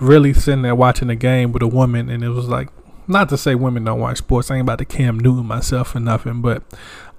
[0.00, 2.68] really sitting there watching the game with a woman, and it was like,
[3.06, 4.50] not to say women don't watch sports.
[4.50, 6.62] I ain't about to Cam Newton myself or nothing, but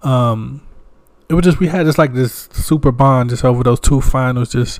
[0.01, 0.65] um,
[1.29, 4.51] it was just we had just like this super bond just over those two finals,
[4.51, 4.79] just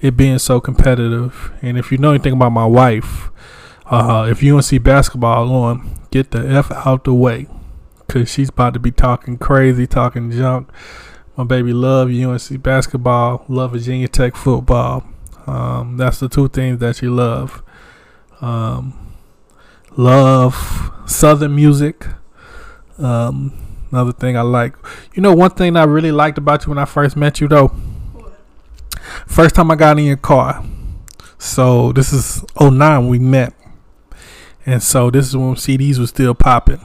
[0.00, 1.52] it being so competitive.
[1.62, 3.30] And if you know anything about my wife,
[3.92, 7.46] uh, if see basketball on, get the f out the way,
[8.08, 10.70] cause she's about to be talking crazy, talking junk.
[11.36, 15.04] My baby love UNC basketball, love Virginia Tech football.
[15.46, 17.62] Um, that's the two things that she love.
[18.40, 19.14] Um,
[19.96, 22.06] love Southern music.
[22.98, 23.52] Um,
[23.90, 24.74] another thing I like.
[25.14, 27.74] You know, one thing I really liked about you when I first met you, though.
[29.26, 30.64] First time I got in your car.
[31.38, 33.52] So this is 09 we met.
[34.64, 36.80] And so this is when CDs were still popping.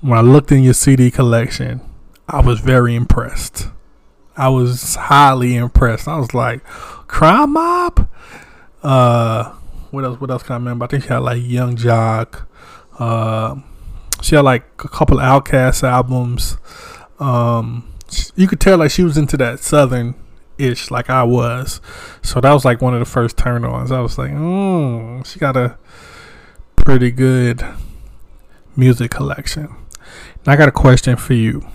[0.00, 1.80] When I looked in your CD collection,
[2.28, 3.68] I was very impressed.
[4.36, 6.08] I was highly impressed.
[6.08, 6.64] I was like,
[7.06, 8.08] Crime Mob?
[8.82, 9.54] Uh
[9.90, 10.84] what else what else can I remember?
[10.84, 12.46] I think she had like Yung Joc.
[12.98, 13.56] Uh
[14.20, 16.58] she had like a couple Outkast albums.
[17.18, 17.90] Um
[18.34, 20.14] you could tell like she was into that southern
[20.58, 21.80] ish like I was.
[22.22, 23.92] So that was like one of the first turn ons.
[23.92, 25.78] I was like, mm, she got a
[26.84, 27.64] pretty good
[28.76, 29.74] music collection.
[30.46, 31.66] Now I got a question for you.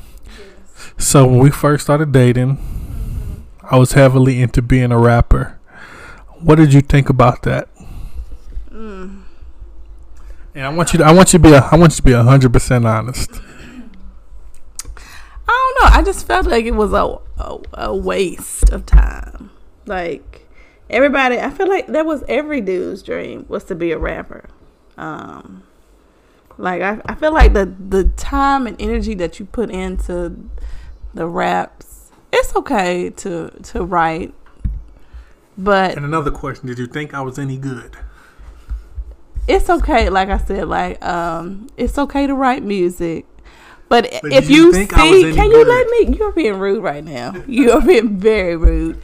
[0.99, 2.59] So when we first started dating,
[3.63, 5.59] I was heavily into being a rapper.
[6.39, 7.69] What did you think about that?
[8.69, 9.23] Mm.
[10.53, 12.03] And I want you to I want you to be a I want you to
[12.03, 13.31] be hundred percent honest.
[15.47, 15.97] I don't know.
[15.97, 19.49] I just felt like it was a, a a waste of time.
[19.87, 20.47] Like
[20.87, 24.49] everybody, I feel like that was every dude's dream was to be a rapper.
[24.99, 25.63] Um,
[26.57, 30.35] like I, I feel like the the time and energy that you put into
[31.13, 34.33] the raps, it's okay to to write,
[35.57, 37.95] but And another question, did you think I was any good?
[39.47, 40.09] it's okay.
[40.09, 43.25] Like I said, like um, it's okay to write music.
[43.87, 46.15] But, But if you you, think I was see, can you let me?
[46.17, 47.33] You're being rude right now.
[47.47, 49.01] You are being very rude.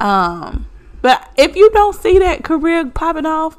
[0.00, 0.66] Um,
[1.02, 3.56] but if you don't see that career popping off,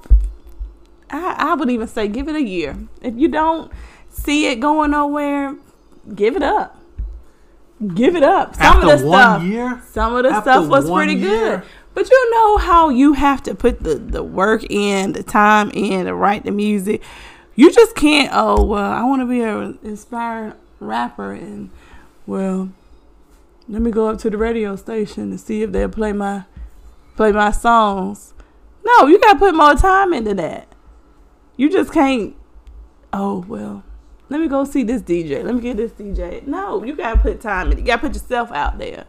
[1.09, 2.77] I, I would even say give it a year.
[3.01, 3.71] If you don't
[4.09, 5.55] see it going nowhere,
[6.13, 6.81] give it up.
[7.93, 8.55] Give it up.
[8.55, 9.81] Some After of the stuff, year?
[9.91, 11.57] some of the After stuff was pretty year?
[11.59, 11.63] good.
[11.93, 16.05] But you know how you have to put the, the work in, the time in
[16.05, 17.01] to write the music.
[17.55, 21.69] You just can't, oh, well, I want to be an inspiring rapper and,
[22.27, 22.69] well,
[23.67, 26.43] let me go up to the radio station and see if they'll play my
[27.15, 28.33] play my songs.
[28.85, 30.67] No, you gotta put more time into that.
[31.57, 32.35] You just can't
[33.15, 33.83] oh well,
[34.29, 35.43] let me go see this DJ.
[35.43, 36.45] Let me get this DJ.
[36.45, 37.79] No, you gotta put time in.
[37.79, 39.05] You gotta put yourself out there.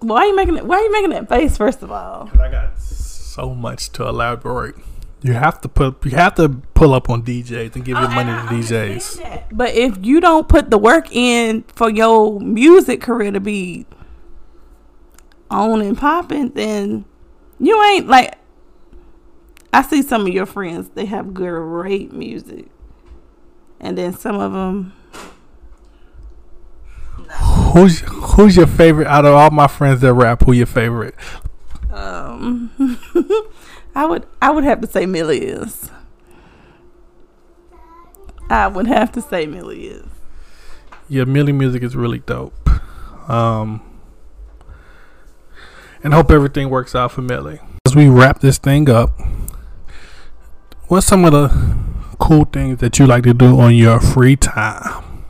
[0.00, 2.30] Why are you making it why are you making that face first of all?
[2.40, 4.76] I got so much to elaborate.
[5.22, 8.32] You have to put you have to pull up on DJs and give your money
[8.32, 9.48] to DJs.
[9.52, 13.86] But if you don't put the work in for your music career to be
[15.50, 17.04] on and popping, then
[17.58, 18.38] you ain't like.
[19.76, 22.68] I see some of your friends; they have great music,
[23.78, 24.94] and then some of them.
[27.74, 30.44] Who's who's your favorite out of all my friends that rap?
[30.44, 31.14] Who your favorite?
[31.90, 32.70] Um,
[33.94, 35.90] I would I would have to say Millie is.
[38.48, 40.06] I would have to say Millie is.
[41.06, 42.70] Yeah, Millie music is really dope.
[43.28, 43.82] Um,
[46.02, 47.60] and hope everything works out for Millie.
[47.84, 49.20] As we wrap this thing up,
[50.88, 51.48] what's some of the
[52.18, 55.24] cool things that you like to do on your free time?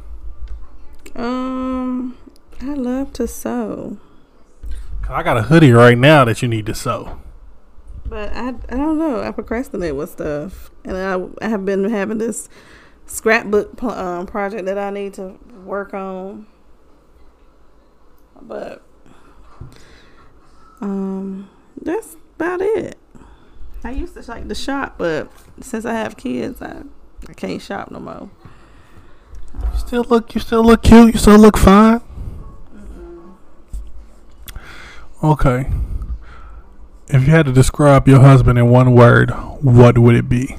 [1.15, 2.17] Um,
[2.61, 3.99] I love to sew.
[5.09, 7.21] I got a hoodie right now that you need to sew.
[8.05, 9.21] But I, I don't know.
[9.21, 12.49] I procrastinate with stuff, and I, I have been having this
[13.07, 16.47] scrapbook um, project that I need to work on.
[18.43, 18.83] But
[20.81, 21.49] um,
[21.81, 22.99] that's about it.
[23.85, 26.83] I used to like to shop, but since I have kids, I
[27.29, 28.31] I can't shop no more.
[29.55, 32.01] You still look you still look cute, you still look fine.
[35.23, 35.71] Okay.
[37.09, 40.57] If you had to describe your husband in one word, what would it be?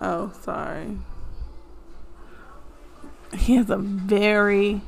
[0.00, 0.98] Oh, sorry.
[3.36, 4.82] He has a very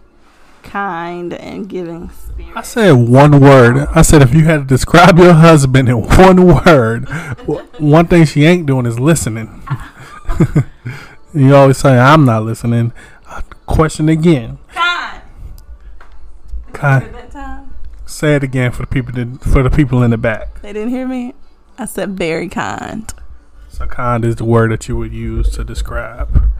[0.65, 2.57] kind and giving spirit.
[2.57, 3.87] I said one word.
[3.95, 7.09] I said if you had to describe your husband in one word,
[7.79, 9.63] one thing she ain't doing is listening.
[11.35, 12.93] you always say I'm not listening.
[13.27, 14.59] Uh, Question again.
[14.73, 15.23] Kind.
[16.73, 17.15] Kind.
[18.07, 20.61] Say it again for the people for the people in the back.
[20.63, 21.35] They didn't hear me.
[21.79, 23.13] I said very kind.
[23.69, 26.51] So kind is the word that you would use to describe.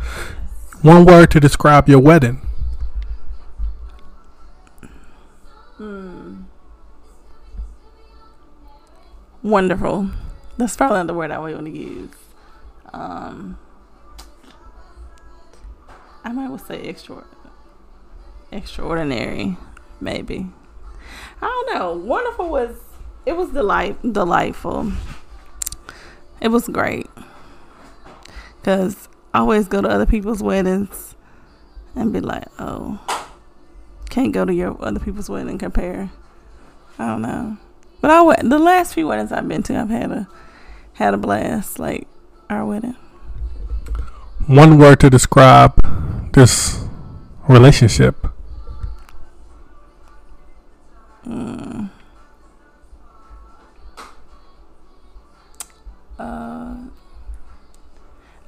[0.83, 2.41] One word to describe your wedding.
[9.45, 10.09] Wonderful.
[10.57, 12.09] That's probably not the word I would want to use.
[12.95, 13.59] Um,
[16.25, 17.25] I might would say extra,
[18.51, 19.59] extraordinary,
[20.01, 20.47] maybe.
[21.43, 21.93] I don't know.
[21.93, 22.75] Wonderful was
[23.27, 24.93] it was delight delightful.
[26.41, 27.07] It was great
[28.61, 31.17] because I always go to other people's weddings
[31.95, 32.99] and be like, oh,
[34.09, 36.11] can't go to your other people's wedding and compare.
[36.99, 37.59] I don't know.
[38.05, 40.29] But I went the last few weddings I've been to, I've had a
[40.93, 41.79] had a blast.
[41.79, 42.07] Like
[42.51, 42.97] our wedding.
[44.47, 45.73] One word to describe
[46.35, 46.85] this
[47.49, 48.27] relationship.
[51.27, 51.89] Mm.
[56.19, 56.77] Uh,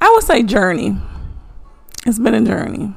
[0.03, 0.99] I would say journey.
[2.05, 2.93] It's been a journey.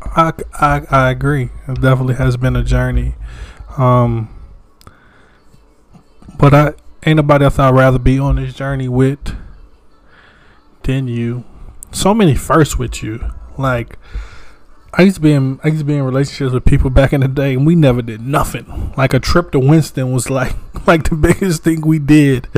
[0.00, 1.50] I, I, I agree.
[1.66, 3.16] It definitely has been a journey.
[3.76, 4.28] Um,
[6.38, 6.74] but I
[7.06, 9.36] ain't nobody else I'd rather be on this journey with
[10.82, 11.44] than you.
[11.92, 13.32] So many firsts with you.
[13.56, 13.98] Like
[14.92, 17.20] I used to be in I used to be in relationships with people back in
[17.20, 18.92] the day and we never did nothing.
[18.96, 20.54] Like a trip to Winston was like
[20.86, 22.48] like the biggest thing we did.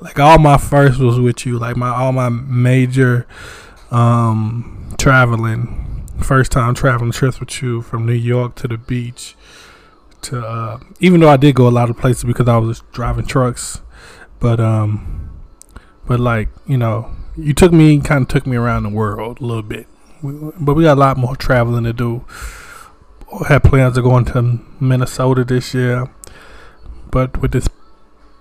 [0.00, 1.58] Like all my first was with you.
[1.58, 3.26] Like my all my major
[3.90, 9.34] um traveling first time traveling trips with you from New York to the beach
[10.22, 13.26] to uh even though I did go a lot of places because I was driving
[13.26, 13.80] trucks
[14.40, 15.30] but um
[16.06, 19.44] but like you know you took me kind of took me around the world a
[19.44, 19.86] little bit.
[20.22, 22.24] We, but we got a lot more traveling to do.
[23.48, 26.06] Had plans of going to minnesota this year
[27.10, 27.68] but with this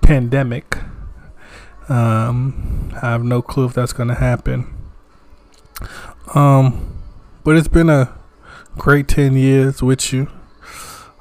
[0.02, 0.78] pandemic
[1.88, 4.74] um i have no clue if that's going to happen.
[6.36, 7.00] Um
[7.44, 8.14] but it's been a
[8.78, 10.28] great 10 years with you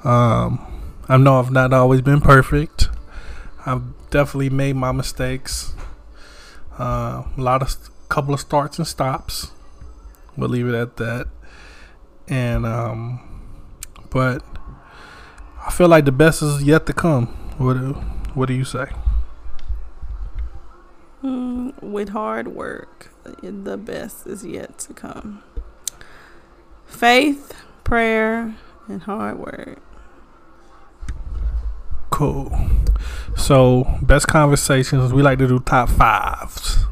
[0.05, 0.67] um
[1.09, 2.89] i know i've not always been perfect
[3.67, 5.75] i've definitely made my mistakes
[6.79, 7.77] uh, a lot of
[8.11, 9.53] couple of starts and stops.
[10.37, 11.29] We'll leave it at that.
[12.29, 13.21] And um,
[14.11, 14.43] but
[15.67, 17.27] I feel like the best is yet to come.
[17.57, 17.93] What do
[18.35, 18.87] What do you say?
[21.23, 25.43] Mm, with hard work, the best is yet to come.
[26.87, 27.53] Faith,
[27.85, 28.57] prayer,
[28.89, 29.79] and hard work.
[32.21, 32.53] Cool.
[33.35, 35.11] So, best conversations.
[35.11, 36.85] We like to do top fives.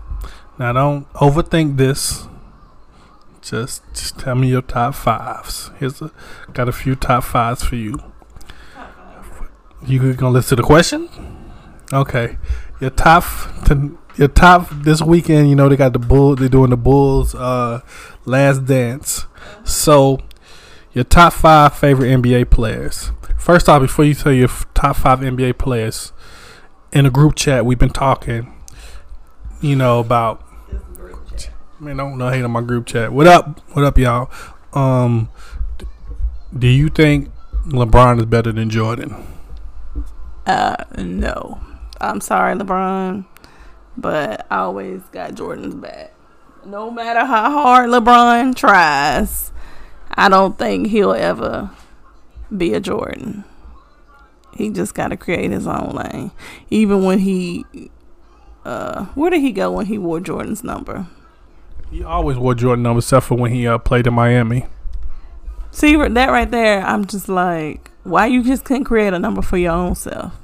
[0.59, 2.26] Now, don't overthink this.
[3.43, 5.70] Just, just tell me your top fives.
[5.79, 6.12] Here's a
[6.55, 7.99] got a few top fives for you.
[9.87, 11.11] You gonna listen to the question?
[11.93, 12.39] Okay.
[12.81, 13.24] Your top,
[13.66, 15.51] to, your top this weekend.
[15.51, 16.37] You know they got the bull.
[16.37, 17.83] They're doing the Bulls' uh,
[18.24, 19.26] last dance.
[19.62, 20.20] So,
[20.95, 23.11] your top five favorite NBA players.
[23.49, 26.12] First off, before you tell your top five NBA players,
[26.92, 28.53] in a group chat we've been talking,
[29.62, 30.44] you know about.
[31.80, 33.11] Man, don't no hate on my group chat.
[33.11, 33.59] What up?
[33.72, 34.30] What up, y'all?
[34.74, 35.30] Um,
[36.59, 37.30] do you think
[37.68, 39.16] LeBron is better than Jordan?
[40.44, 41.59] Uh, no.
[42.03, 43.24] I'm sorry, LeBron,
[43.96, 46.12] but I always got Jordan's back.
[46.66, 49.53] No matter how hard LeBron tries,
[50.11, 51.70] I don't think he'll ever
[52.57, 53.44] be a Jordan.
[54.55, 56.32] He just got to create his own lane.
[56.70, 57.64] Even when he,
[58.64, 61.07] uh, where did he go when he wore Jordan's number?
[61.90, 64.66] He always wore Jordan number, except for when he uh, played in Miami.
[65.70, 66.82] See that right there?
[66.82, 70.34] I'm just like, why you just couldn't create a number for your own self?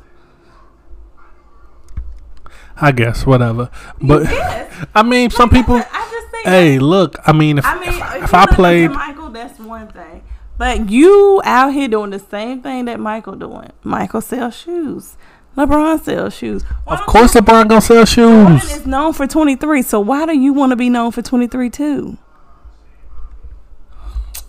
[2.76, 4.86] I guess whatever, but Yes.
[4.94, 5.76] I mean, some people.
[5.92, 6.46] I just think.
[6.46, 7.16] Hey, look.
[7.24, 10.23] I mean, if I mean, if, if, if I played, Michael, that's one thing.
[10.64, 13.70] But you out here doing the same thing that Michael doing.
[13.82, 15.18] Michael sells shoes.
[15.58, 16.62] LeBron sells shoes.
[16.62, 18.62] Why of course, LeBron gonna sell shoes.
[18.62, 19.82] Jordan is known for 23.
[19.82, 22.16] So why do you want to be known for 23 too?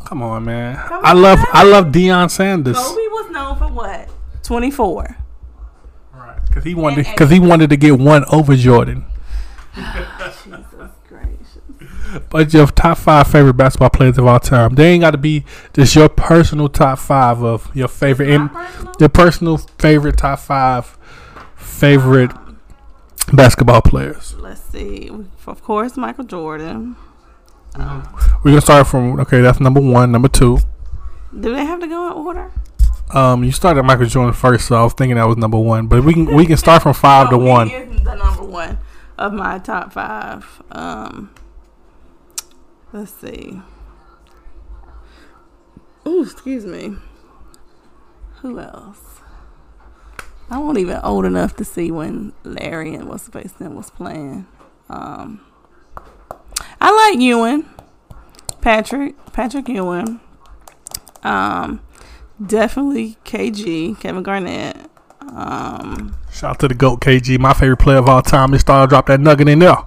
[0.06, 0.78] Come on, man.
[0.88, 1.40] Come I on, love.
[1.52, 2.78] I love Deion Sanders.
[2.78, 4.10] Kobe was known for what?
[4.44, 5.18] 24.
[6.14, 9.04] Right, because he wanted because he wanted to get one over Jordan.
[12.16, 12.28] Jesus.
[12.30, 14.76] But your top five favorite basketball players of all time.
[14.76, 18.50] They ain't got to be just your personal top five of your favorite, My in,
[18.50, 18.94] personal?
[19.00, 20.98] your personal favorite top five
[21.56, 22.32] favorite
[23.34, 24.36] basketball players.
[24.36, 25.10] Let's see.
[25.48, 26.96] Of course, Michael Jordan.
[27.78, 28.04] We're
[28.52, 29.42] gonna start from okay.
[29.42, 30.12] That's number one.
[30.12, 30.60] Number two.
[31.38, 32.52] Do they have to go in order?
[33.14, 35.88] Um, you started Michael Jordan first, so I was thinking that was number one.
[35.88, 37.70] But we can we can start from five to No, he one.
[37.70, 38.78] is the number one
[39.18, 40.46] of my top five.
[40.72, 41.32] Um,
[42.96, 43.62] let's see.
[46.08, 46.96] Ooh, excuse me.
[48.38, 49.20] Who else?
[50.50, 54.48] I wasn't even old enough to see when Larry and what's face then was playing.
[54.90, 55.42] Um,
[56.80, 57.66] I like Ewing,
[58.62, 60.22] Patrick, Patrick Ewing.
[61.24, 61.82] Um,
[62.46, 64.78] definitely KG, Kevin Garnett.
[65.22, 68.52] Um, Shout out to the goat KG, my favorite player of all time.
[68.52, 69.78] They started drop that nugget in there.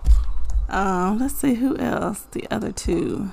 [0.68, 2.26] Um, let's see who else.
[2.32, 3.30] The other two.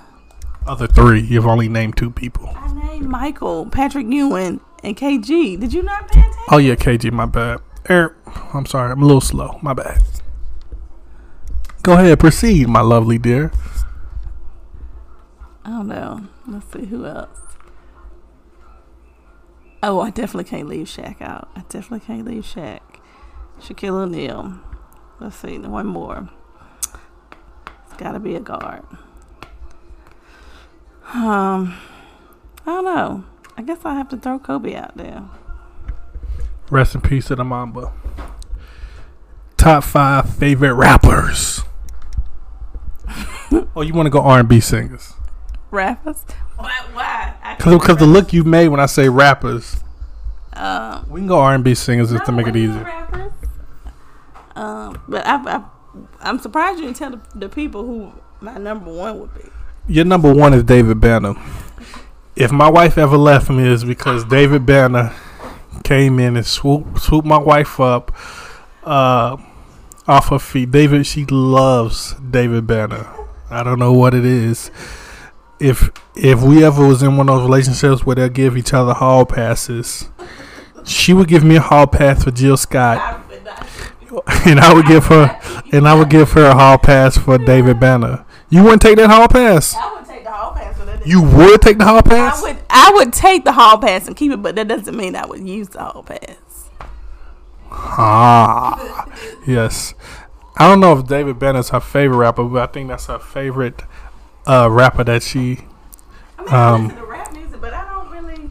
[0.65, 2.51] Other three, you've only named two people.
[2.55, 5.59] I named Michael, Patrick Ewing, and KG.
[5.59, 6.43] Did you not pay attention?
[6.49, 7.59] Oh yeah, KG, my bad.
[7.87, 8.13] Eric,
[8.53, 9.59] I'm sorry, I'm a little slow.
[9.61, 10.01] My bad.
[11.83, 13.51] Go ahead, proceed, my lovely dear.
[15.63, 16.27] I don't know.
[16.47, 17.29] Let's see who else.
[19.83, 21.49] Oh, I definitely can't leave Shaq out.
[21.55, 22.79] I definitely can't leave Shaq.
[23.59, 24.59] Shaquille O'Neal.
[25.19, 26.29] Let's see, one more.
[27.95, 28.83] It's got to be a guard.
[31.13, 31.77] Um,
[32.65, 33.23] I don't know.
[33.55, 35.23] I guess I have to throw Kobe out there.
[36.69, 37.93] Rest in peace to the Mamba.
[39.55, 41.61] Top five favorite rappers.
[43.73, 45.13] oh, you want to go R and B singers?
[45.71, 46.25] Rappers?
[46.57, 46.73] Why?
[46.91, 47.55] Why?
[47.57, 49.77] Because the look you've made when I say rappers,
[50.51, 52.83] Um, we can go R and B singers just to make it easier.
[52.83, 53.31] rappers.
[54.53, 55.63] Um, but I, I,
[56.19, 59.49] I'm surprised you didn't tell the, the people who my number one would be.
[59.87, 61.35] Your number one is David Banner.
[62.35, 65.13] If my wife ever left me, is because David Banner
[65.83, 68.11] came in and swooped swooped my wife up
[68.83, 69.37] uh,
[70.07, 70.71] off her feet.
[70.71, 73.07] David, she loves David Banner.
[73.49, 74.71] I don't know what it is.
[75.59, 78.93] If if we ever was in one of those relationships where they'll give each other
[78.93, 80.09] hall passes,
[80.83, 83.24] she would give me a hall pass for Jill Scott.
[84.45, 85.39] and I would give her
[85.71, 88.25] and I would give her a hall pass for David Banner.
[88.49, 89.75] You wouldn't take that hall pass.
[89.75, 91.05] I would take the hall pass for that.
[91.05, 92.39] You would take the hall pass.
[92.39, 92.57] I would.
[92.69, 95.47] I would take the hall pass and keep it, but that doesn't mean I would
[95.47, 96.69] use the hall pass.
[97.71, 99.05] Ah,
[99.45, 99.93] yes.
[100.57, 103.81] I don't know if David Banner's her favorite rapper, but I think that's her favorite
[104.47, 105.59] uh, rapper that she.
[106.39, 108.49] I mean, I Um, listen to rap music, but I don't really.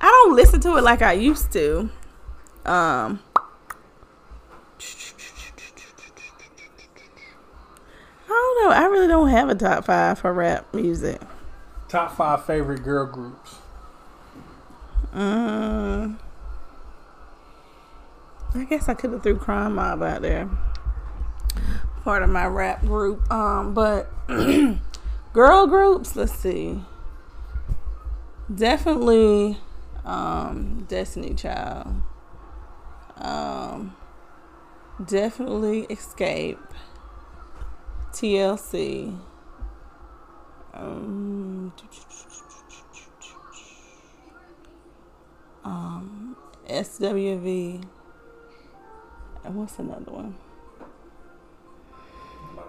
[0.00, 1.88] I don't listen to it like I used to.
[2.66, 3.20] Um.
[8.34, 8.76] I don't know.
[8.76, 11.20] I really don't have a top five for rap music.
[11.88, 13.56] Top five favorite girl groups.
[15.12, 16.18] Um,
[18.54, 20.50] I guess I could have threw Crime Mob out there.
[22.02, 23.30] Part of my rap group.
[23.30, 24.10] Um, but
[25.32, 26.82] girl groups, let's see.
[28.52, 29.58] Definitely
[30.04, 32.02] um Destiny Child.
[33.16, 33.96] Um
[35.04, 36.58] definitely Xscape.
[38.14, 39.18] TLC.
[40.72, 41.72] Um
[45.64, 46.36] um,
[46.68, 47.84] SWV.
[49.44, 50.36] And what's another one?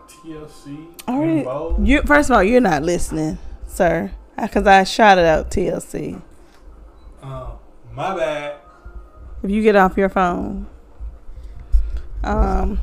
[0.08, 0.88] TLC.
[1.08, 3.38] Already, you first of all, you're not listening,
[3.68, 6.22] sir, because I shouted out TLC.
[7.24, 7.60] Oh,
[7.94, 8.56] my bad.
[9.44, 10.68] If you get off your phone,
[12.24, 12.80] um,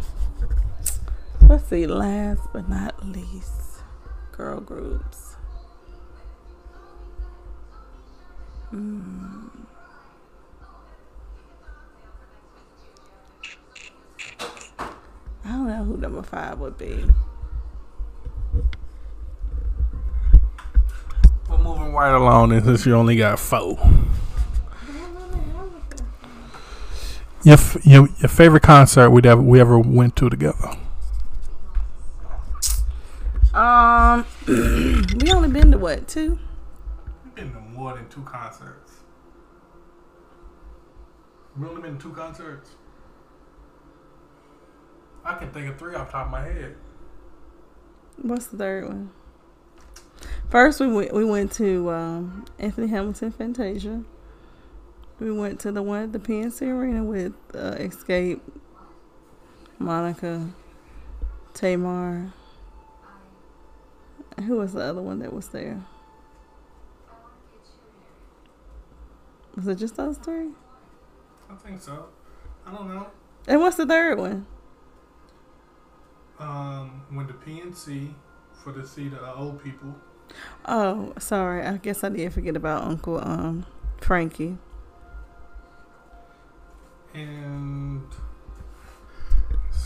[1.49, 1.87] let's see.
[1.87, 3.83] Last but not least,
[4.33, 5.37] girl groups.
[8.73, 9.51] Mm.
[15.45, 17.05] I don't know who number five would be.
[21.51, 23.79] We're moving right along, and since you only got four.
[27.45, 30.77] Your, f- your your favorite concert we ever we ever went to together?
[33.55, 36.39] Um, we only been to what two?
[37.25, 38.93] We've been to more than two concerts.
[41.59, 42.71] We only been to two concerts.
[45.25, 46.77] I can think of three off the top of my head.
[48.17, 49.11] What's the third one?
[50.49, 54.03] First, we went we went to um, Anthony Hamilton Fantasia.
[55.21, 58.41] We went to the one at the PNC Arena with uh, Xscape,
[59.79, 60.49] Monica,
[61.53, 62.33] Tamar.
[64.47, 65.81] Who was the other one that was there?
[69.57, 70.49] Was it just those three?
[71.51, 72.07] I think so.
[72.67, 73.07] I don't know.
[73.47, 74.47] And what's the third one?
[76.39, 78.15] Um, when the PNC
[78.63, 79.95] for to see the uh, old people.
[80.67, 81.65] Oh, sorry.
[81.67, 83.67] I guess I did forget about Uncle um
[84.01, 84.57] Frankie.
[87.15, 88.07] And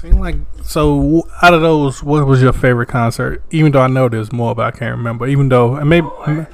[0.01, 1.29] seem like so.
[1.43, 3.43] Out of those, what was your favorite concert?
[3.51, 5.27] Even though I know there's more, but I can't remember.
[5.27, 6.47] Even though, and maybe No,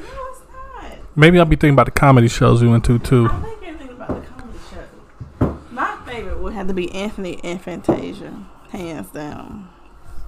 [1.16, 3.28] maybe I'll be thinking about the comedy shows we went to too.
[3.30, 5.58] I think you're thinking about the comedy show.
[5.70, 9.68] My favorite would have to be Anthony and Fantasia, hands down.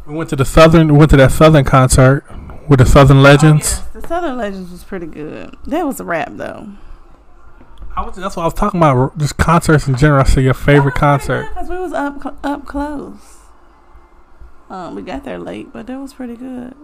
[0.07, 0.93] We went to the southern.
[0.93, 2.25] We went to that southern concert
[2.69, 3.79] with the Southern oh, Legends.
[3.79, 5.57] Oh, yes, the Southern Legends was pretty good.
[5.67, 6.69] That was a rap though.
[7.97, 9.17] I was, that's what I was talking about.
[9.19, 10.21] Just concerts in general.
[10.21, 11.49] I said your favorite concert.
[11.49, 13.39] Because we was up up close.
[14.69, 16.75] Um, we got there late, but that was pretty good.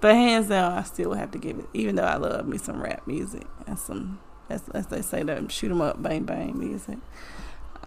[0.00, 1.66] But hands down, I still have to give it.
[1.74, 4.18] Even though I love me some rap music and some,
[4.50, 6.98] as, as they say, that shoot 'em up, bang bang music.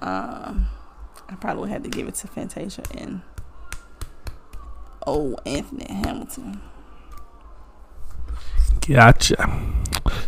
[0.02, 0.68] Um,
[1.28, 3.22] I probably would have to give it to Fantasia and
[5.06, 6.62] old Anthony Hamilton.
[8.88, 9.62] Gotcha.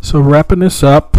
[0.01, 1.15] So wrapping this up,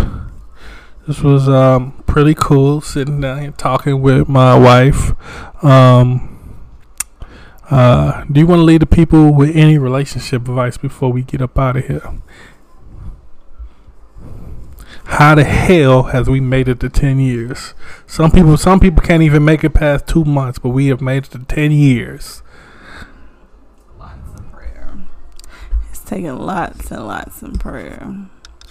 [1.08, 5.14] this was um, pretty cool sitting down here talking with my wife.
[5.64, 6.60] Um,
[7.70, 11.40] uh, do you want to lead the people with any relationship advice before we get
[11.40, 12.20] up out of here?
[15.04, 17.72] How the hell has we made it to ten years?
[18.06, 21.24] Some people, some people can't even make it past two months, but we have made
[21.24, 22.42] it to ten years.
[23.98, 24.98] Lots of prayer.
[25.88, 28.28] It's taken lots and lots of prayer.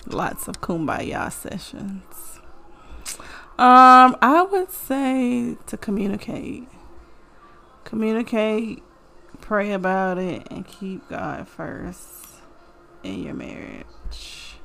[0.09, 2.39] Lots of kumbaya sessions.
[3.59, 6.67] Um, I would say to communicate.
[7.83, 8.83] Communicate,
[9.41, 12.41] pray about it, and keep God first
[13.03, 14.55] in your marriage.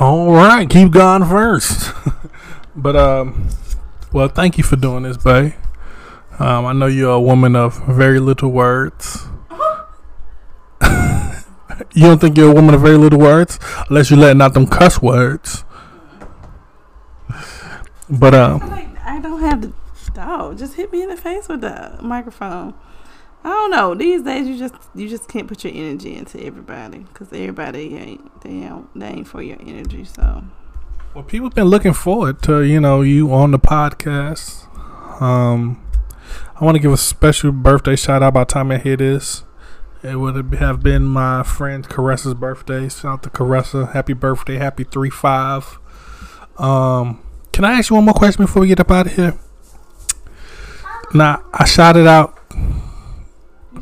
[0.00, 1.92] All right, keep God first.
[2.76, 3.48] but um,
[4.12, 5.54] well, thank you for doing this, Bay.
[6.38, 9.26] Um, I know you're a woman of very little words.
[11.92, 13.58] you don't think you're a woman of very little words,
[13.88, 15.64] unless you're letting out them cuss words.
[18.08, 18.62] But um,
[19.04, 19.72] I don't have the
[20.12, 20.58] dog.
[20.58, 22.74] Just hit me in the face with the microphone.
[23.44, 23.94] I don't know.
[23.94, 28.40] These days, you just you just can't put your energy into everybody because everybody ain't
[28.42, 30.04] they ain't they ain't for your energy.
[30.04, 30.42] So
[31.14, 34.64] Well, people been looking forward to you know you on the podcast.
[35.20, 35.82] Um,
[36.60, 39.44] I want to give a special birthday shout out by the time I hear this.
[40.02, 42.88] It would have been my friend Caressa's birthday.
[42.88, 43.92] Shout out to Caressa.
[43.92, 44.56] Happy birthday.
[44.56, 45.78] Happy 3 5.
[46.58, 47.22] Um,
[47.52, 49.38] can I ask you one more question before we get up out of here?
[51.14, 52.38] Now, I shouted out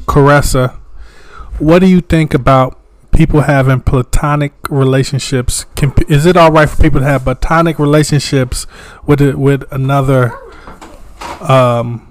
[0.06, 0.76] Caressa.
[1.58, 2.78] What do you think about
[3.12, 5.66] people having platonic relationships?
[5.76, 8.66] Can, is it all right for people to have platonic relationships
[9.06, 10.32] with with another?
[11.40, 12.10] Um,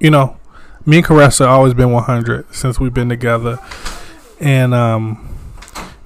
[0.00, 0.38] you know,
[0.86, 3.58] me and Caressa always been 100 since we've been together.
[4.40, 5.36] And um,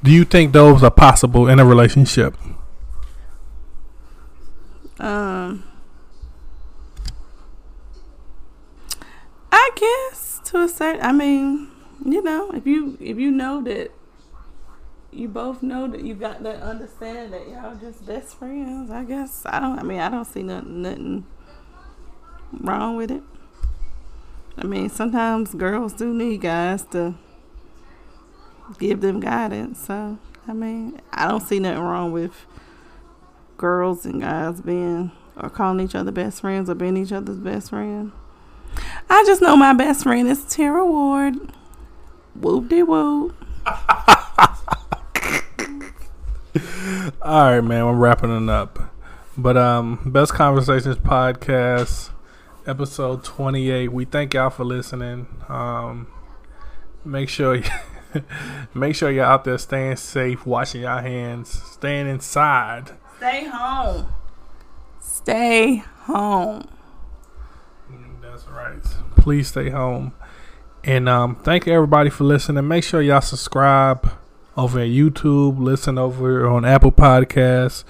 [0.03, 2.35] do you think those are possible in a relationship?
[5.01, 5.62] um,
[9.53, 11.03] I guess to a certain.
[11.03, 11.70] I mean,
[12.05, 13.93] you know, if you if you know that
[15.12, 18.91] you both know that you got that understanding that y'all just best friends.
[18.91, 19.79] I guess I don't.
[19.79, 21.26] I mean, I don't see nothing nothing
[22.53, 23.22] wrong with it.
[24.61, 27.15] I mean, sometimes girls do need guys to
[28.79, 29.87] give them guidance.
[29.87, 32.47] So, I mean, I don't see nothing wrong with
[33.57, 37.71] girls and guys being or calling each other best friends or being each other's best
[37.71, 38.11] friend.
[39.09, 41.37] I just know my best friend is Tara Ward.
[42.35, 43.35] Whoop de whoop.
[47.23, 47.87] All right, man.
[47.87, 48.79] we're wrapping it up.
[49.37, 52.11] But um, best conversations podcast,
[52.69, 53.91] episode 28.
[53.91, 55.27] We thank y'all for listening.
[55.49, 56.07] Um,
[57.05, 57.64] make sure you,
[58.75, 62.91] make sure you're out there staying safe, washing your hands, staying inside.
[63.16, 64.09] Stay home.
[65.01, 66.69] Stay home.
[67.91, 68.83] Mm, That's right.
[69.16, 70.12] Please stay home.
[70.85, 72.69] And um, thank everybody for listening.
[72.69, 74.11] Make sure y'all subscribe
[74.57, 77.85] over at YouTube, listen over on Apple Podcasts,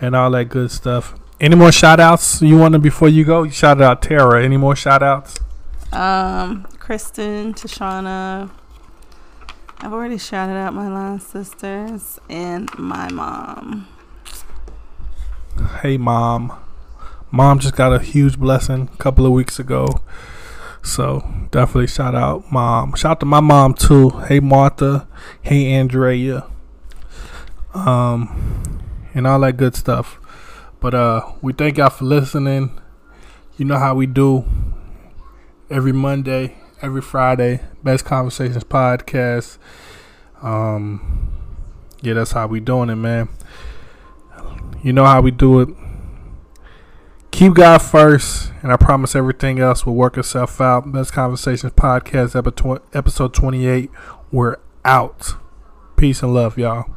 [0.00, 1.14] and all that good stuff.
[1.44, 3.42] Any more shout outs you want to before you go?
[3.42, 4.42] You shouted out Tara.
[4.42, 5.38] Any more shout outs?
[5.92, 8.50] Um, Kristen, Tashana.
[9.80, 13.86] I've already shouted out my line sisters and my mom.
[15.82, 16.58] Hey, mom.
[17.30, 20.00] Mom just got a huge blessing a couple of weeks ago.
[20.82, 22.94] So definitely shout out mom.
[22.94, 24.08] Shout out to my mom too.
[24.28, 25.06] Hey Martha.
[25.42, 26.46] Hey Andrea.
[27.74, 28.80] Um
[29.12, 30.18] and all that good stuff.
[30.84, 32.78] But uh we thank y'all for listening.
[33.56, 34.44] You know how we do
[35.70, 37.62] every Monday, every Friday.
[37.82, 39.56] Best Conversations podcast.
[40.42, 41.32] Um
[42.02, 43.30] yeah, that's how we doing it, man.
[44.82, 45.70] You know how we do it.
[47.30, 50.92] Keep God first, and I promise everything else will work itself out.
[50.92, 53.90] Best Conversations Podcast, epi- episode 28.
[54.30, 55.36] We're out.
[55.96, 56.94] Peace and love, y'all.